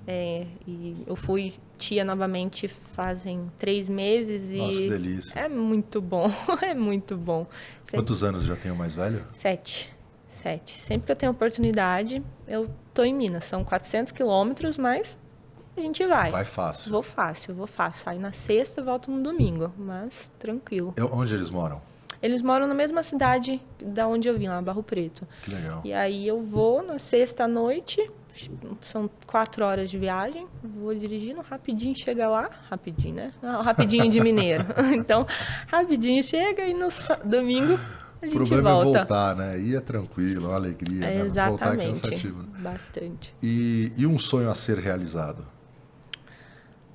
[0.05, 4.57] É, e eu fui tia novamente fazem três meses e.
[4.57, 5.39] Nossa, que delícia.
[5.39, 7.45] É muito bom, é muito bom.
[7.85, 7.99] Sempre...
[7.99, 9.25] Quantos anos já tem o mais velho?
[9.33, 9.93] Sete.
[10.31, 10.81] Sete.
[10.81, 13.45] Sempre que eu tenho oportunidade, eu tô em Minas.
[13.45, 15.17] São 400 quilômetros, mas
[15.75, 16.31] a gente vai.
[16.31, 16.91] Vai fácil.
[16.91, 18.03] Vou fácil, vou fácil.
[18.03, 20.93] Saio na sexta, volto no domingo, mas tranquilo.
[20.97, 21.81] Eu, onde eles moram?
[22.21, 25.27] Eles moram na mesma cidade da onde eu vim, lá, Barro Preto.
[25.43, 25.81] Que legal.
[25.83, 28.09] E aí eu vou na sexta à noite,
[28.81, 33.33] são quatro horas de viagem, vou dirigindo, rapidinho chega lá, rapidinho, né?
[33.41, 34.65] Não, rapidinho de mineiro.
[34.95, 35.25] então,
[35.67, 36.89] rapidinho chega e no
[37.23, 37.79] domingo
[38.21, 38.43] a gente volta.
[38.43, 38.89] O problema volta.
[38.89, 39.59] é voltar, né?
[39.59, 41.25] Ir é tranquilo, uma alegria, é, né?
[41.25, 41.49] Exatamente.
[41.49, 42.43] Voltar é cansativo.
[42.43, 42.59] Né?
[42.59, 43.35] Bastante.
[43.41, 45.45] E, e um sonho a ser realizado?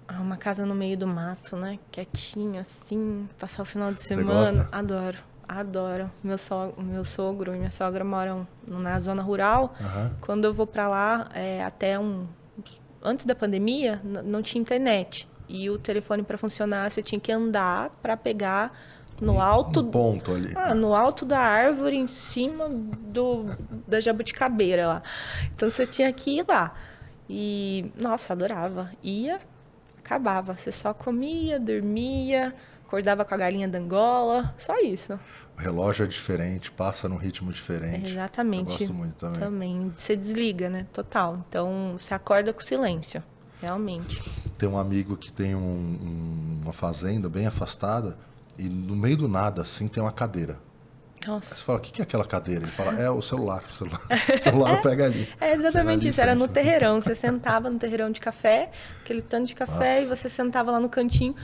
[0.07, 1.79] Ah, uma casa no meio do mato, né?
[1.91, 4.69] Quietinho, assim, passar o final de semana.
[4.71, 5.19] Adoro,
[5.59, 6.11] adoro.
[6.23, 9.75] Meu sogro, meu sogro e minha sogra moram na zona rural.
[9.81, 10.11] Uhum.
[10.21, 12.27] Quando eu vou para lá, é, até um
[13.03, 17.91] antes da pandemia, não tinha internet e o telefone para funcionar você tinha que andar
[18.01, 18.73] para pegar
[19.21, 20.53] no alto um ponto ali.
[20.55, 23.47] Ah, no alto da árvore em cima do
[23.87, 25.03] da jabuticabeira lá.
[25.55, 26.75] Então você tinha que ir lá.
[27.29, 28.91] E nossa, adorava.
[29.03, 29.41] Ia
[30.03, 30.55] acabava.
[30.55, 32.55] Você só comia, dormia,
[32.87, 35.19] acordava com a galinha da Angola, só isso.
[35.57, 38.13] O relógio é diferente, passa num ritmo diferente.
[38.13, 38.73] Exatamente.
[38.73, 39.41] Eu gosto muito também.
[39.41, 39.93] Também.
[39.97, 40.87] Você desliga, né?
[40.93, 41.45] Total.
[41.49, 43.23] Então, você acorda com silêncio,
[43.61, 44.23] realmente.
[44.59, 48.17] Tem um amigo que tem um, um, uma fazenda bem afastada
[48.59, 50.59] e no meio do nada, assim, tem uma cadeira.
[51.27, 51.55] Nossa.
[51.55, 52.63] Aí você fala, o que é aquela cadeira?
[52.65, 53.63] Ele fala, é o celular.
[53.71, 54.01] O celular,
[54.33, 55.29] o celular é, pega ali.
[55.41, 56.21] É exatamente isso.
[56.21, 57.01] Era no terreirão.
[57.01, 60.01] Você sentava no terreirão de café, aquele tanto de café, Nossa.
[60.01, 61.35] e você sentava lá no cantinho.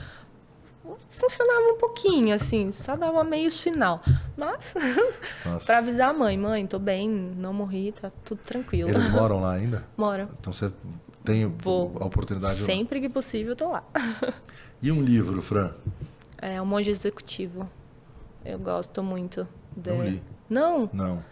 [1.09, 4.01] Funcionava um pouquinho, assim, só dava meio sinal.
[4.37, 4.73] Mas,
[5.65, 8.89] para avisar a mãe, mãe, tô bem, não morri, tá tudo tranquilo.
[8.89, 9.85] Eles moram lá ainda?
[9.97, 10.29] Moram.
[10.39, 10.71] Então você
[11.23, 11.95] tem Vou.
[11.99, 13.83] a oportunidade Sempre que possível, tô lá.
[14.81, 15.73] E um livro, Fran?
[16.41, 17.69] É, O Monge Executivo.
[18.45, 19.45] Eu gosto muito.
[19.75, 19.89] De...
[19.91, 20.23] Não li.
[20.49, 20.89] Não?
[20.93, 21.23] Não.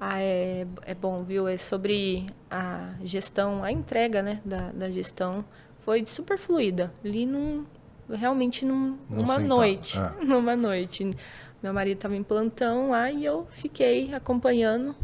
[0.00, 1.46] Ah, é, é bom, viu?
[1.48, 5.44] É sobre a gestão, a entrega, né, da, da gestão.
[5.78, 6.92] Foi super fluida.
[7.04, 7.64] Li num,
[8.10, 9.98] realmente num, numa sentado, noite.
[9.98, 10.12] é.
[10.24, 11.16] Numa noite.
[11.62, 14.94] Meu marido estava em plantão lá e eu fiquei acompanhando.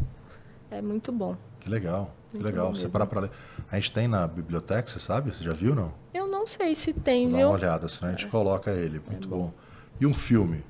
[0.71, 1.35] É muito bom.
[1.59, 2.67] Que legal, que Muito legal.
[2.67, 3.31] bom Você parar pra ler.
[3.71, 5.31] A gente tem na biblioteca, você sabe?
[5.31, 5.93] Você já viu, não?
[6.13, 7.47] Eu não sei se tem, Dá viu?
[7.47, 9.01] uma olhada, senão a gente coloca ele.
[9.09, 9.51] Muito bom.
[9.99, 10.63] E um filme?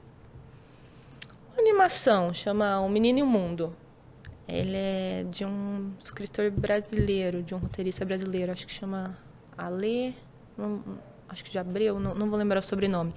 [1.54, 3.76] Uma animação, chama O Menino e o Mundo.
[4.48, 9.18] Ele é de um escritor brasileiro, de um roteirista brasileiro, acho que chama
[9.58, 10.16] Ale,
[10.58, 10.82] não-
[11.34, 13.14] acho que de Abreu, não, não vou lembrar o sobrenome.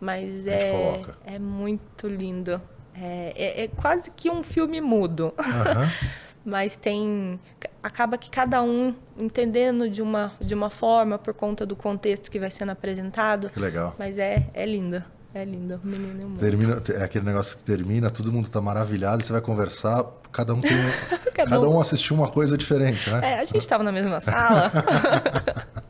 [0.00, 2.60] Mas é, é muito lindo.
[2.94, 5.32] É, é- é quase que um filme mudo.
[5.38, 5.90] Aham.
[6.44, 7.38] Mas tem.
[7.82, 12.40] Acaba que cada um entendendo de uma, de uma forma por conta do contexto que
[12.40, 13.50] vai sendo apresentado.
[13.50, 13.94] Que legal.
[13.98, 15.02] Mas é, é lindo.
[15.34, 15.86] É menino o
[16.30, 16.40] mundo.
[16.40, 20.02] Termina, é aquele negócio que termina, todo mundo tá maravilhado, você vai conversar,
[20.32, 20.72] cada um tem.
[21.32, 23.20] Cada cada um- um assistiu uma coisa diferente, né?
[23.22, 24.72] É, a gente estava na mesma sala.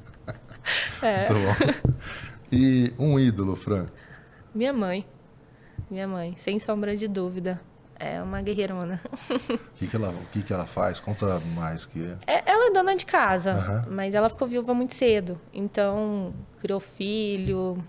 [1.03, 1.27] é.
[2.53, 3.87] E um ídolo, Fran.
[4.55, 5.07] Minha mãe.
[5.91, 7.61] Minha mãe, sem sombra de dúvida.
[7.99, 9.01] É uma guerreirona.
[9.29, 10.99] O que, que, ela, o que, que ela faz?
[11.01, 13.87] Conta mais, que É, ela é dona de casa, Aham.
[13.91, 15.39] mas ela ficou viúva muito cedo.
[15.53, 17.85] Então, criou filho.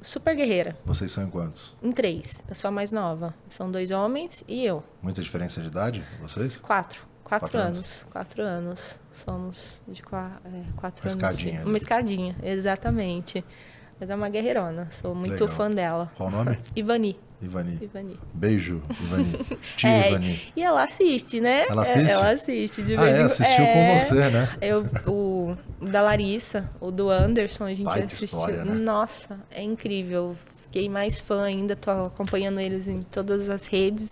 [0.00, 0.76] Super guerreira.
[0.84, 1.76] Vocês são em quantos?
[1.82, 2.44] Em três.
[2.48, 3.34] Eu sou a mais nova.
[3.50, 4.84] São dois homens e eu.
[5.02, 6.56] Muita diferença de idade, vocês?
[6.58, 7.02] Quatro.
[7.26, 7.78] Quatro, Quatro anos.
[7.78, 8.06] anos.
[8.10, 8.98] Quatro anos.
[9.10, 11.22] Somos de qua- é, quatro Uma anos.
[11.40, 11.64] escadinha.
[11.66, 13.44] Uma escadinha, exatamente.
[13.98, 14.88] Mas é uma guerreirona.
[14.92, 15.48] Sou muito legal.
[15.48, 16.12] fã dela.
[16.16, 16.56] Qual o nome?
[16.76, 17.18] Ivani.
[17.42, 17.78] Ivani.
[17.82, 18.18] Ivani.
[18.32, 19.32] Beijo, Ivani.
[19.76, 20.52] Tia É, Ivani.
[20.54, 21.64] E ela assiste, né?
[21.68, 22.10] Ela É, assiste?
[22.12, 22.82] Ela assiste.
[22.82, 23.20] De Ah, vez é?
[23.20, 23.72] em- Assistiu é.
[23.72, 24.48] com você, né?
[24.60, 28.24] Eu, o da Larissa, o do Anderson, a gente Baita assistiu.
[28.26, 28.72] história, né?
[28.72, 30.36] Nossa, é incrível.
[30.62, 34.10] Fiquei mais fã ainda, tô acompanhando eles em todas as redes.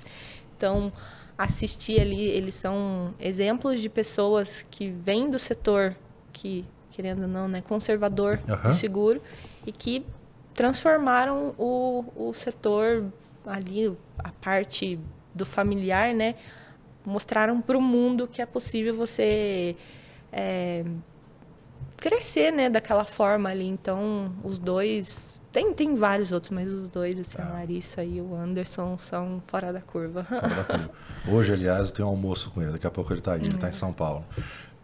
[0.56, 0.92] Então,
[1.37, 5.97] assistir ali, eles são exemplos de pessoas que vêm do setor
[6.32, 9.20] que, querendo ou não, né, conservador de seguro
[9.66, 10.05] e que
[10.53, 13.05] transformaram o, o setor
[13.45, 14.99] ali, a parte
[15.35, 16.37] do familiar, né?
[17.05, 19.76] Mostraram para o mundo que é possível você
[20.32, 20.85] é,
[21.97, 23.66] crescer, né, daquela forma ali.
[23.66, 28.34] Então, os dois tem, tem vários outros, mas os dois, assim, a Larissa e o
[28.34, 30.24] Anderson, são fora da curva.
[30.28, 30.90] Fora da curva.
[31.28, 33.55] Hoje, aliás, eu tenho um almoço com ele, daqui a pouco ele está aí, ele
[33.55, 34.24] está em São Paulo.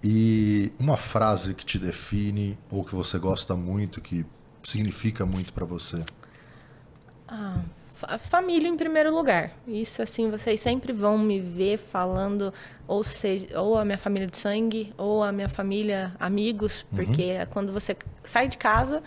[0.02, 4.24] E uma frase que te define, ou que você gosta muito, que
[4.62, 6.04] significa muito para você?
[7.26, 7.62] Ah,
[8.04, 9.50] a família em primeiro lugar.
[9.66, 12.54] Isso assim, vocês sempre vão me ver falando,
[12.86, 17.46] ou seja, ou a minha família de sangue, ou a minha família amigos, porque uhum.
[17.50, 19.02] quando você sai de casa,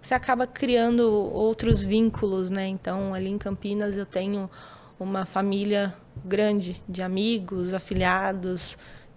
[0.00, 2.66] você acaba criando outros vínculos, né?
[2.66, 4.50] Então, ali em Campinas eu tenho
[4.98, 5.94] uma família
[6.24, 8.76] grande de amigos, afiliados,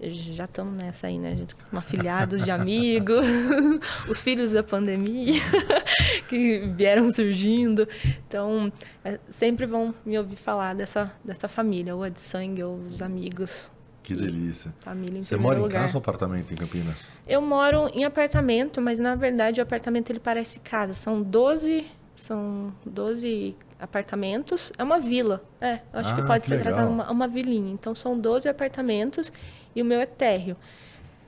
[0.09, 1.45] já estamos nessa aí, né?
[1.71, 3.25] Afiliados de amigos,
[4.09, 5.41] os filhos da pandemia
[6.27, 7.87] que vieram surgindo.
[8.27, 8.71] Então,
[9.03, 13.01] é, sempre vão me ouvir falar dessa, dessa família, ou a de sangue, ou os
[13.01, 13.71] amigos
[14.03, 14.73] que delícia.
[14.79, 15.83] Família em Você mora em lugar.
[15.83, 17.09] casa ou apartamento em Campinas?
[17.27, 20.93] Eu moro em apartamento, mas na verdade o apartamento ele parece casa.
[20.93, 21.85] São 12,
[22.15, 24.71] são 12 apartamentos.
[24.77, 25.43] É uma vila.
[25.59, 26.73] É, acho ah, que pode que ser legal.
[26.73, 27.71] tratado uma, uma vilinha.
[27.71, 29.31] Então são 12 apartamentos
[29.75, 30.57] e o meu é térreo.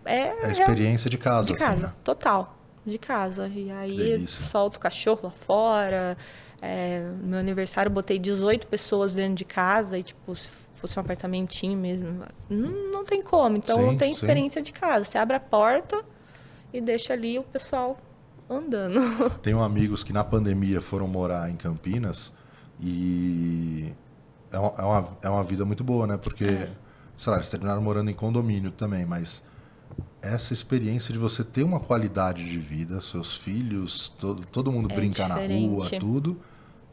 [0.05, 1.93] É, é a experiência de casa, De assim, casa, né?
[2.03, 2.57] total.
[2.85, 3.47] De casa.
[3.47, 4.47] E aí Delícia.
[4.47, 6.17] solto o cachorro lá fora.
[6.61, 10.33] É, no meu aniversário botei 18 pessoas dentro de casa e tipo,
[10.83, 12.25] fosse um apartamentinho mesmo.
[12.49, 13.55] Não, não tem como.
[13.55, 14.65] Então sim, não tem experiência sim.
[14.65, 15.05] de casa.
[15.05, 16.03] Você abre a porta
[16.73, 17.97] e deixa ali o pessoal
[18.49, 19.29] andando.
[19.41, 22.33] Tenho amigos que na pandemia foram morar em Campinas
[22.81, 23.93] e
[24.51, 26.17] é uma, é uma, é uma vida muito boa, né?
[26.17, 26.69] Porque, é.
[27.17, 29.41] sei lá, eles terminaram morando em condomínio também, mas
[30.21, 34.95] essa experiência de você ter uma qualidade de vida, seus filhos, todo, todo mundo é
[34.95, 36.41] brincar na rua, tudo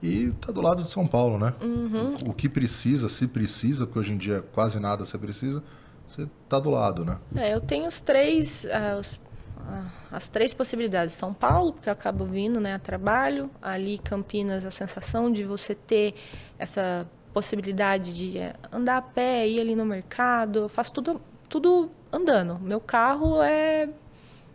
[0.02, 1.52] e tá do lado de São Paulo, né?
[1.60, 2.14] Uhum.
[2.26, 5.62] O, que precisa, se precisa, porque hoje em dia quase nada você precisa,
[6.08, 7.18] você tá do lado, né?
[7.36, 11.14] É, eu tenho os três, uh, os, uh, as três possibilidades.
[11.14, 13.50] São Paulo, porque eu acabo vindo né, a trabalho.
[13.60, 16.14] Ali, Campinas, a sensação de você ter
[16.58, 20.60] essa possibilidade de é, andar a pé, ir ali no mercado.
[20.60, 22.58] Eu faço tudo, tudo andando.
[22.58, 23.88] Meu carro é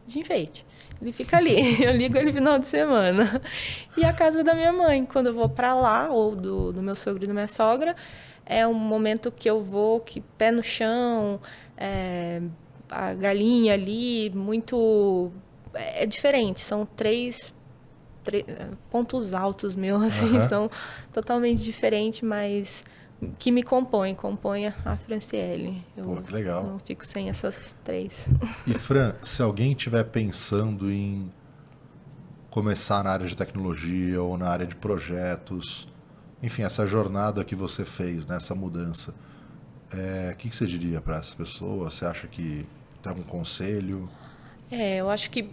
[0.07, 0.65] de enfeite.
[1.01, 1.81] Ele fica ali.
[1.83, 3.41] Eu ligo ele final de semana.
[3.97, 6.95] E a casa da minha mãe, quando eu vou para lá, ou do, do meu
[6.95, 7.95] sogro e da minha sogra,
[8.45, 11.39] é um momento que eu vou, que pé no chão,
[11.77, 12.41] é,
[12.89, 15.31] a galinha ali, muito.
[15.73, 16.61] É diferente.
[16.61, 17.53] São três,
[18.23, 18.45] três
[18.89, 20.47] pontos altos meus, assim, uhum.
[20.47, 20.69] são
[21.11, 22.83] totalmente diferentes, mas
[23.39, 25.83] que me compõe, compõe a Franciele.
[25.95, 26.63] Eu Pô, que legal.
[26.63, 28.27] não fico sem essas três.
[28.67, 31.31] E Fran, se alguém estiver pensando em
[32.49, 35.87] começar na área de tecnologia ou na área de projetos,
[36.41, 39.13] enfim, essa jornada que você fez, nessa né, mudança,
[39.93, 41.89] é, o que, que você diria para essa pessoa?
[41.89, 42.65] Você acha que
[43.01, 44.09] tem algum conselho?
[44.69, 45.49] É, eu acho que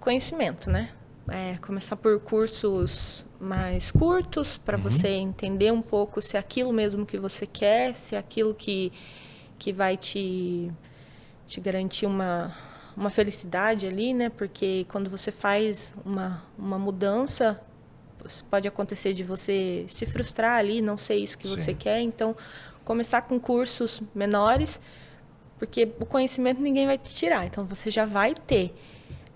[0.00, 0.90] conhecimento, né?
[1.28, 4.82] É, começar por cursos mais curtos para uhum.
[4.82, 8.92] você entender um pouco se é aquilo mesmo que você quer, se é aquilo que,
[9.58, 10.70] que vai te,
[11.46, 12.54] te garantir uma,
[12.96, 14.28] uma felicidade ali, né?
[14.28, 17.60] Porque quando você faz uma, uma mudança,
[18.50, 21.56] pode acontecer de você se frustrar ali, não ser isso que Sim.
[21.56, 22.00] você quer.
[22.00, 22.36] Então,
[22.84, 24.80] começar com cursos menores,
[25.58, 28.74] porque o conhecimento ninguém vai te tirar, então você já vai ter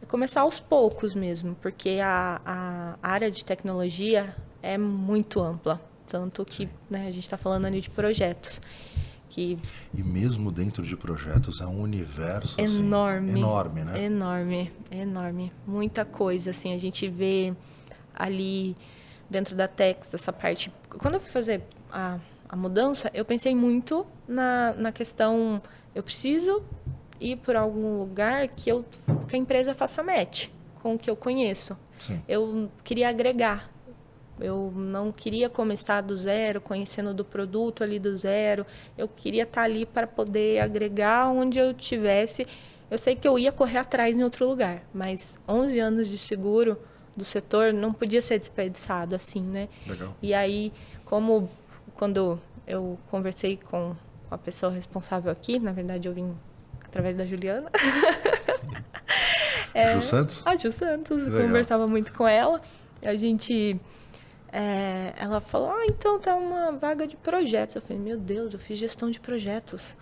[0.08, 5.80] começar aos poucos mesmo, porque a, a área de tecnologia é muito ampla.
[6.08, 8.60] Tanto que né, a gente está falando ali de projetos.
[9.28, 9.58] Que
[9.92, 14.04] e mesmo dentro de projetos é um universo enorme, assim, enorme, né?
[14.04, 15.52] Enorme, enorme.
[15.66, 17.54] Muita coisa, assim, a gente vê
[18.14, 18.74] ali
[19.28, 20.72] dentro da Tex, essa parte.
[20.88, 25.60] Quando eu fui fazer a, a mudança, eu pensei muito na, na questão.
[25.94, 26.62] Eu preciso
[27.20, 28.84] ir por algum lugar que, eu,
[29.26, 30.48] que a empresa faça match
[30.82, 31.76] com o que eu conheço.
[32.00, 32.22] Sim.
[32.28, 33.70] Eu queria agregar.
[34.40, 38.64] Eu não queria começar do zero, conhecendo do produto ali do zero.
[38.96, 42.46] Eu queria estar ali para poder agregar onde eu tivesse.
[42.90, 46.78] Eu sei que eu ia correr atrás em outro lugar, mas 11 anos de seguro
[47.16, 49.68] do setor não podia ser desperdiçado assim, né?
[49.86, 50.14] Legal.
[50.22, 50.72] E aí,
[51.04, 51.50] como
[51.94, 53.96] quando eu conversei com
[54.30, 56.32] a pessoa responsável aqui, na verdade eu vim
[56.88, 57.70] através da Juliana.
[59.74, 60.46] é, Ju Santos?
[60.46, 62.60] A Ju Santos, eu conversava muito com ela.
[63.02, 63.80] A gente.
[64.50, 67.76] É, ela falou: Ah, então tá uma vaga de projetos.
[67.76, 69.94] Eu falei: Meu Deus, eu fiz gestão de projetos.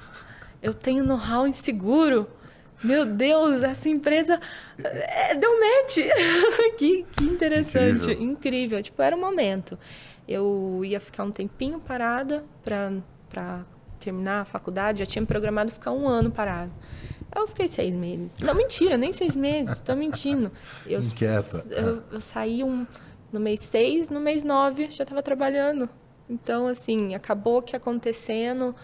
[0.62, 2.26] Eu tenho know-how em seguro.
[2.84, 4.38] Meu Deus, essa empresa
[4.82, 5.96] é, deu match.
[6.76, 8.22] que, que interessante, incrível.
[8.22, 8.82] incrível.
[8.82, 9.78] Tipo, era o momento.
[10.28, 13.64] Eu ia ficar um tempinho parada para
[14.06, 16.72] terminar a faculdade, já tinha me programado ficar um ano parado.
[17.34, 18.36] Eu fiquei seis meses.
[18.40, 20.50] Não, mentira, nem seis meses, tô mentindo.
[20.86, 21.66] Eu, Inquieta.
[21.70, 22.86] Eu, eu saí um,
[23.32, 25.88] no mês seis, no mês nove já estava trabalhando.
[26.30, 28.74] Então, assim, acabou que acontecendo,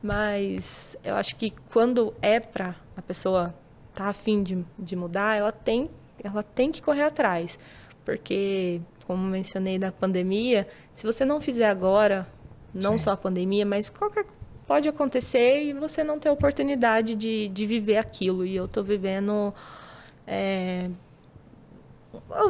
[0.00, 3.54] mas eu acho que quando é para a pessoa
[3.92, 5.90] tá afim de, de mudar, ela tem,
[6.22, 7.58] ela tem que correr atrás.
[8.04, 12.26] Porque, como mencionei da pandemia, se você não fizer agora,
[12.72, 13.04] não Sim.
[13.04, 14.24] só a pandemia, mas qualquer
[14.72, 18.42] pode acontecer e você não ter oportunidade de, de viver aquilo.
[18.46, 19.52] E eu estou vivendo,
[20.26, 20.88] é,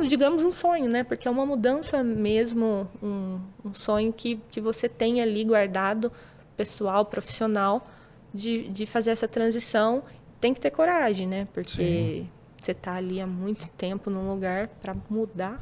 [0.07, 1.03] digamos, um sonho, né?
[1.03, 6.13] Porque é uma mudança mesmo, um, um sonho que, que você tem ali guardado,
[6.57, 7.85] pessoal, profissional,
[8.33, 10.05] de, de fazer essa transição.
[10.41, 11.49] Tem que ter coragem, né?
[11.53, 12.31] Porque Sim.
[12.57, 15.61] você está ali há muito tempo num lugar para mudar.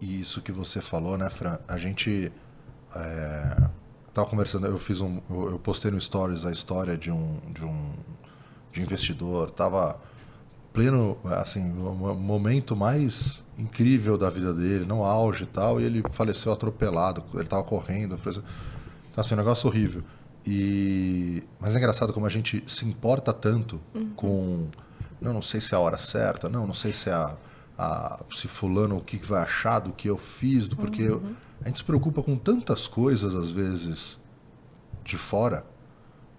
[0.00, 1.60] E isso que você falou, né, Fran?
[1.68, 2.32] A gente.
[2.92, 3.81] É
[4.14, 7.92] Tava conversando, eu fiz um, eu postei no Stories a história de um, de um,
[8.70, 9.98] de investidor, tava
[10.72, 16.02] pleno, assim, o momento mais incrível da vida dele, no auge e tal, e ele
[16.12, 18.42] faleceu atropelado, ele tava correndo, então
[19.16, 20.02] assim, um negócio horrível.
[20.44, 24.10] E mas é engraçado como a gente se importa tanto uhum.
[24.16, 24.60] com,
[25.20, 27.36] não, não sei se é a hora certa, não, não sei se é a,
[28.32, 31.08] se fulano o que vai achar do que eu fiz, do porque uhum.
[31.08, 31.22] eu,
[31.62, 34.18] a gente se preocupa com tantas coisas, às vezes,
[35.04, 35.64] de fora,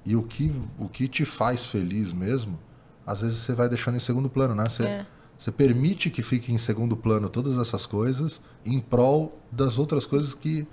[0.06, 2.60] e o que, o que te faz feliz mesmo,
[3.06, 4.66] às vezes você vai deixando em segundo plano, né?
[4.68, 5.06] Você, é.
[5.38, 10.34] você permite que fique em segundo plano todas essas coisas em prol das outras coisas
[10.34, 10.68] que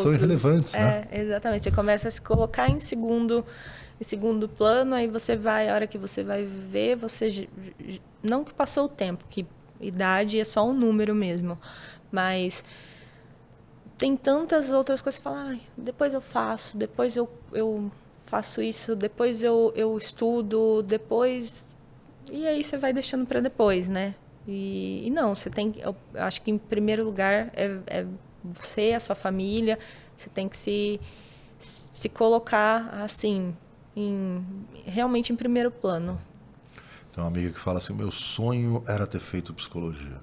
[0.00, 1.08] são irrelevantes, é, né?
[1.12, 1.64] Exatamente.
[1.64, 3.44] Você começa a se colocar em segundo,
[4.00, 7.48] em segundo plano, aí você vai, a hora que você vai ver, você
[8.22, 9.44] não que passou o tempo, que
[9.80, 11.58] idade é só um número mesmo,
[12.10, 12.64] mas
[13.96, 17.90] tem tantas outras coisas que fala, ah, depois eu faço, depois eu, eu
[18.26, 21.66] faço isso, depois eu, eu estudo, depois.
[22.30, 24.14] E aí você vai deixando para depois, né?
[24.46, 25.74] E, e, não, você tem.
[25.78, 28.06] Eu acho que em primeiro lugar é, é
[28.42, 29.78] você, a sua família,
[30.16, 31.00] você tem que se,
[31.58, 33.54] se colocar assim,
[33.96, 34.44] em,
[34.84, 36.20] realmente em primeiro plano.
[37.18, 40.20] Tem uma amiga que fala assim: meu sonho era ter feito psicologia.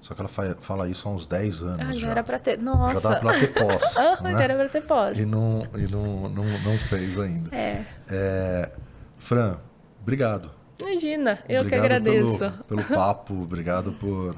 [0.00, 1.80] Só que ela fala isso há uns 10 anos.
[1.80, 2.08] Ah, já, já.
[2.08, 2.58] era pra ter.
[2.58, 3.00] Nossa.
[3.00, 3.94] Já dá pra ter pós.
[3.96, 4.32] ah, né?
[4.32, 5.18] Já era pra ter pós.
[5.20, 7.54] E não, e não, não, não fez ainda.
[7.54, 7.84] É.
[8.10, 8.72] é.
[9.16, 9.56] Fran,
[10.02, 10.50] obrigado.
[10.82, 12.38] Imagina, eu obrigado que agradeço.
[12.38, 14.34] Pelo, pelo papo, obrigado por.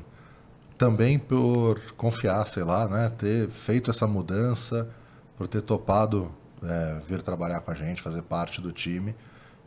[0.77, 3.11] Também por confiar, sei lá, né?
[3.17, 4.91] Ter feito essa mudança,
[5.39, 6.31] por ter topado
[6.63, 9.17] é, vir trabalhar com a gente, fazer parte do time.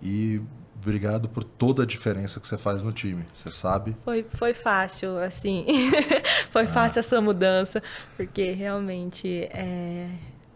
[0.04, 0.42] E
[0.82, 3.26] obrigado por toda a diferença que você faz no time.
[3.34, 3.96] Você sabe?
[4.04, 5.66] Foi, foi fácil, assim.
[6.50, 6.68] foi ah.
[6.68, 7.82] fácil essa mudança,
[8.18, 10.10] porque realmente é,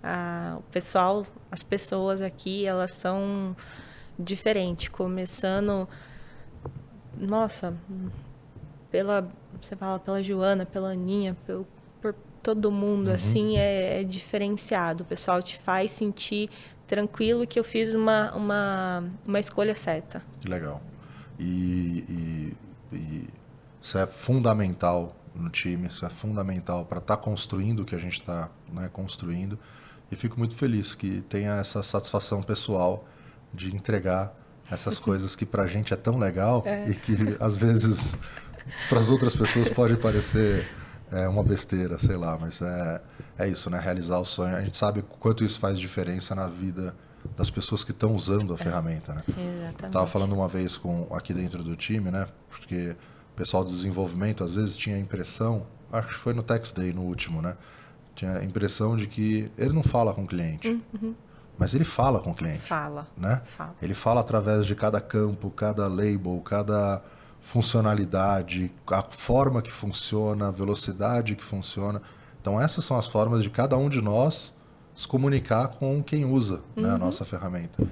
[0.04, 3.56] a, o pessoal, as pessoas aqui, elas são
[4.18, 4.90] diferentes.
[4.90, 5.88] Começando,
[7.18, 7.76] nossa,
[8.90, 9.30] pela,
[9.62, 11.68] você fala pela Joana, pela Aninha, pelo,
[12.02, 13.14] por todo mundo, uhum.
[13.14, 15.04] assim, é, é diferenciado.
[15.04, 16.50] O pessoal te faz sentir
[16.88, 20.22] tranquilo que eu fiz uma, uma, uma escolha certa.
[20.40, 20.82] Que legal.
[21.40, 22.54] E,
[22.92, 23.30] e, e
[23.82, 28.00] isso é fundamental no time, isso é fundamental para estar tá construindo o que a
[28.00, 29.60] gente está né, construindo.
[30.12, 33.08] E fico muito feliz que tenha essa satisfação pessoal
[33.54, 34.34] de entregar
[34.70, 36.90] essas coisas que para a gente é tão legal é.
[36.90, 38.16] e que às vezes
[38.88, 40.68] para as outras pessoas pode parecer
[41.12, 43.02] é uma besteira, sei lá, mas é,
[43.38, 43.80] é isso, né?
[43.80, 44.56] Realizar o sonho.
[44.56, 46.96] A gente sabe quanto isso faz diferença na vida
[47.36, 48.58] das pessoas que estão usando a é.
[48.58, 49.24] ferramenta, né?
[49.28, 49.94] Exatamente.
[49.94, 52.28] Tava falando uma vez com aqui dentro do time, né?
[52.50, 52.96] Porque
[53.34, 56.94] o pessoal do desenvolvimento às vezes tinha a impressão, acho que foi no Tax Day
[56.94, 57.58] no último, né?
[58.16, 60.82] Tinha a impressão de que ele não fala com o cliente.
[61.02, 61.14] Uhum.
[61.58, 62.60] Mas ele fala com o cliente.
[62.60, 63.08] Fala.
[63.18, 63.42] Né?
[63.46, 63.76] Fala.
[63.82, 67.02] Ele fala através de cada campo, cada label, cada
[67.42, 72.02] funcionalidade, a forma que funciona, a velocidade que funciona.
[72.46, 74.54] Então essas são as formas de cada um de nós
[74.94, 76.84] se comunicar com quem usa uhum.
[76.84, 77.00] né, a uhum.
[77.00, 77.84] nossa ferramenta.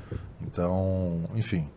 [0.44, 1.68] Então, enfim,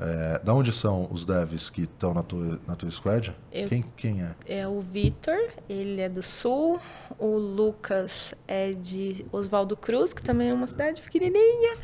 [0.00, 3.32] é, da onde são os devs que estão na tua, na tua squad?
[3.52, 4.34] Eu, quem, quem é?
[4.44, 6.80] É o Vitor, ele é do Sul.
[7.16, 11.74] O Lucas é de Oswaldo Cruz, que também é uma cidade pequenininha.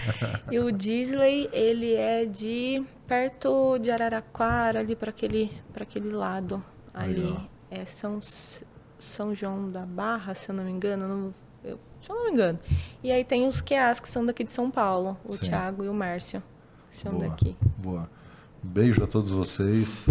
[0.50, 6.60] e o Disley, ele é de perto de Araraquara, ali para aquele, aquele lado.
[6.92, 7.32] Ali.
[7.70, 8.20] É São,
[9.16, 11.08] São João da Barra, se eu não me engano.
[11.08, 11.34] Não,
[11.64, 12.58] eu, se eu não me engano.
[13.02, 15.48] E aí tem os QAs que são daqui de São Paulo, o Sim.
[15.48, 16.42] Thiago e o Márcio
[16.90, 17.56] são boa, daqui.
[17.78, 18.10] Boa.
[18.62, 20.06] Beijo a todos vocês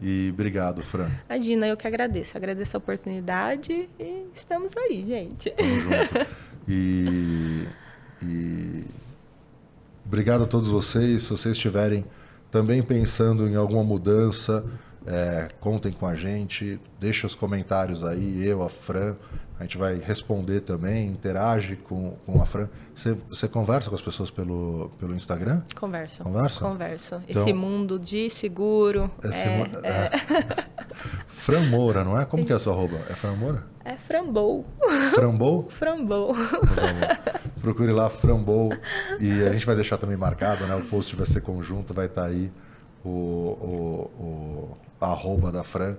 [0.00, 1.10] e obrigado, Fran.
[1.28, 2.36] Imagina, eu que agradeço.
[2.36, 5.50] Agradeço a oportunidade e estamos aí, gente.
[5.50, 6.46] Tamo junto.
[6.68, 7.64] E,
[8.24, 8.84] e
[10.06, 11.24] Obrigado a todos vocês.
[11.24, 12.04] Se vocês estiverem
[12.48, 14.64] também pensando em alguma mudança,
[15.06, 19.14] é, contem com a gente, deixa os comentários aí, eu, a Fran,
[19.58, 22.68] a gente vai responder também, interage com, com a Fran.
[22.94, 25.62] Você, conversa com as pessoas pelo, pelo Instagram?
[25.74, 26.22] Converso.
[26.22, 26.60] Conversa?
[26.60, 27.22] Converso.
[27.26, 29.10] Então, Esse mundo de seguro.
[29.24, 29.88] Esse é, é...
[29.88, 30.66] é.
[31.28, 32.26] Fran Moura, não é?
[32.26, 32.48] Como Isso.
[32.48, 32.98] que é a sua arroba?
[33.08, 33.64] É Fran Moura?
[33.82, 34.66] É Frambou.
[35.14, 35.68] Frambou?
[35.70, 36.36] Frambou.
[36.36, 38.70] Então, Procure lá Frambou.
[39.20, 40.74] E a gente vai deixar também marcado, né?
[40.74, 42.50] O post vai ser conjunto, vai estar tá aí
[43.08, 45.94] o, o, o arroba da Fran.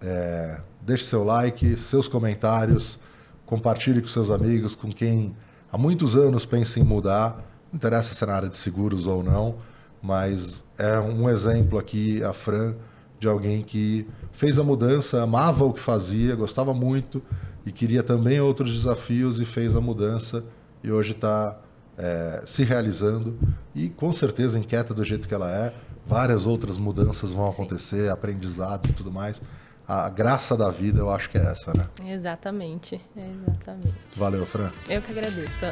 [0.00, 2.98] É, deixe seu like, seus comentários,
[3.46, 5.34] compartilhe com seus amigos, com quem
[5.70, 7.36] há muitos anos pensa em mudar.
[7.70, 9.56] Não interessa se é na área de seguros ou não,
[10.02, 12.74] mas é um exemplo aqui, a Fran,
[13.18, 17.22] de alguém que fez a mudança, amava o que fazia, gostava muito
[17.64, 20.44] e queria também outros desafios e fez a mudança
[20.82, 21.56] e hoje está
[21.96, 23.38] é, se realizando
[23.74, 25.72] e com certeza inquieta do jeito que ela é.
[26.06, 29.40] Várias outras mudanças vão acontecer, aprendizados e tudo mais
[29.86, 32.12] a graça da vida, eu acho que é essa, né?
[32.12, 33.94] Exatamente, exatamente.
[34.16, 34.70] Valeu, Fran.
[34.88, 35.66] Eu que agradeço.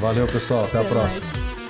[0.00, 0.64] Valeu, pessoal.
[0.64, 1.26] Até, Até a próxima.
[1.26, 1.65] Mais.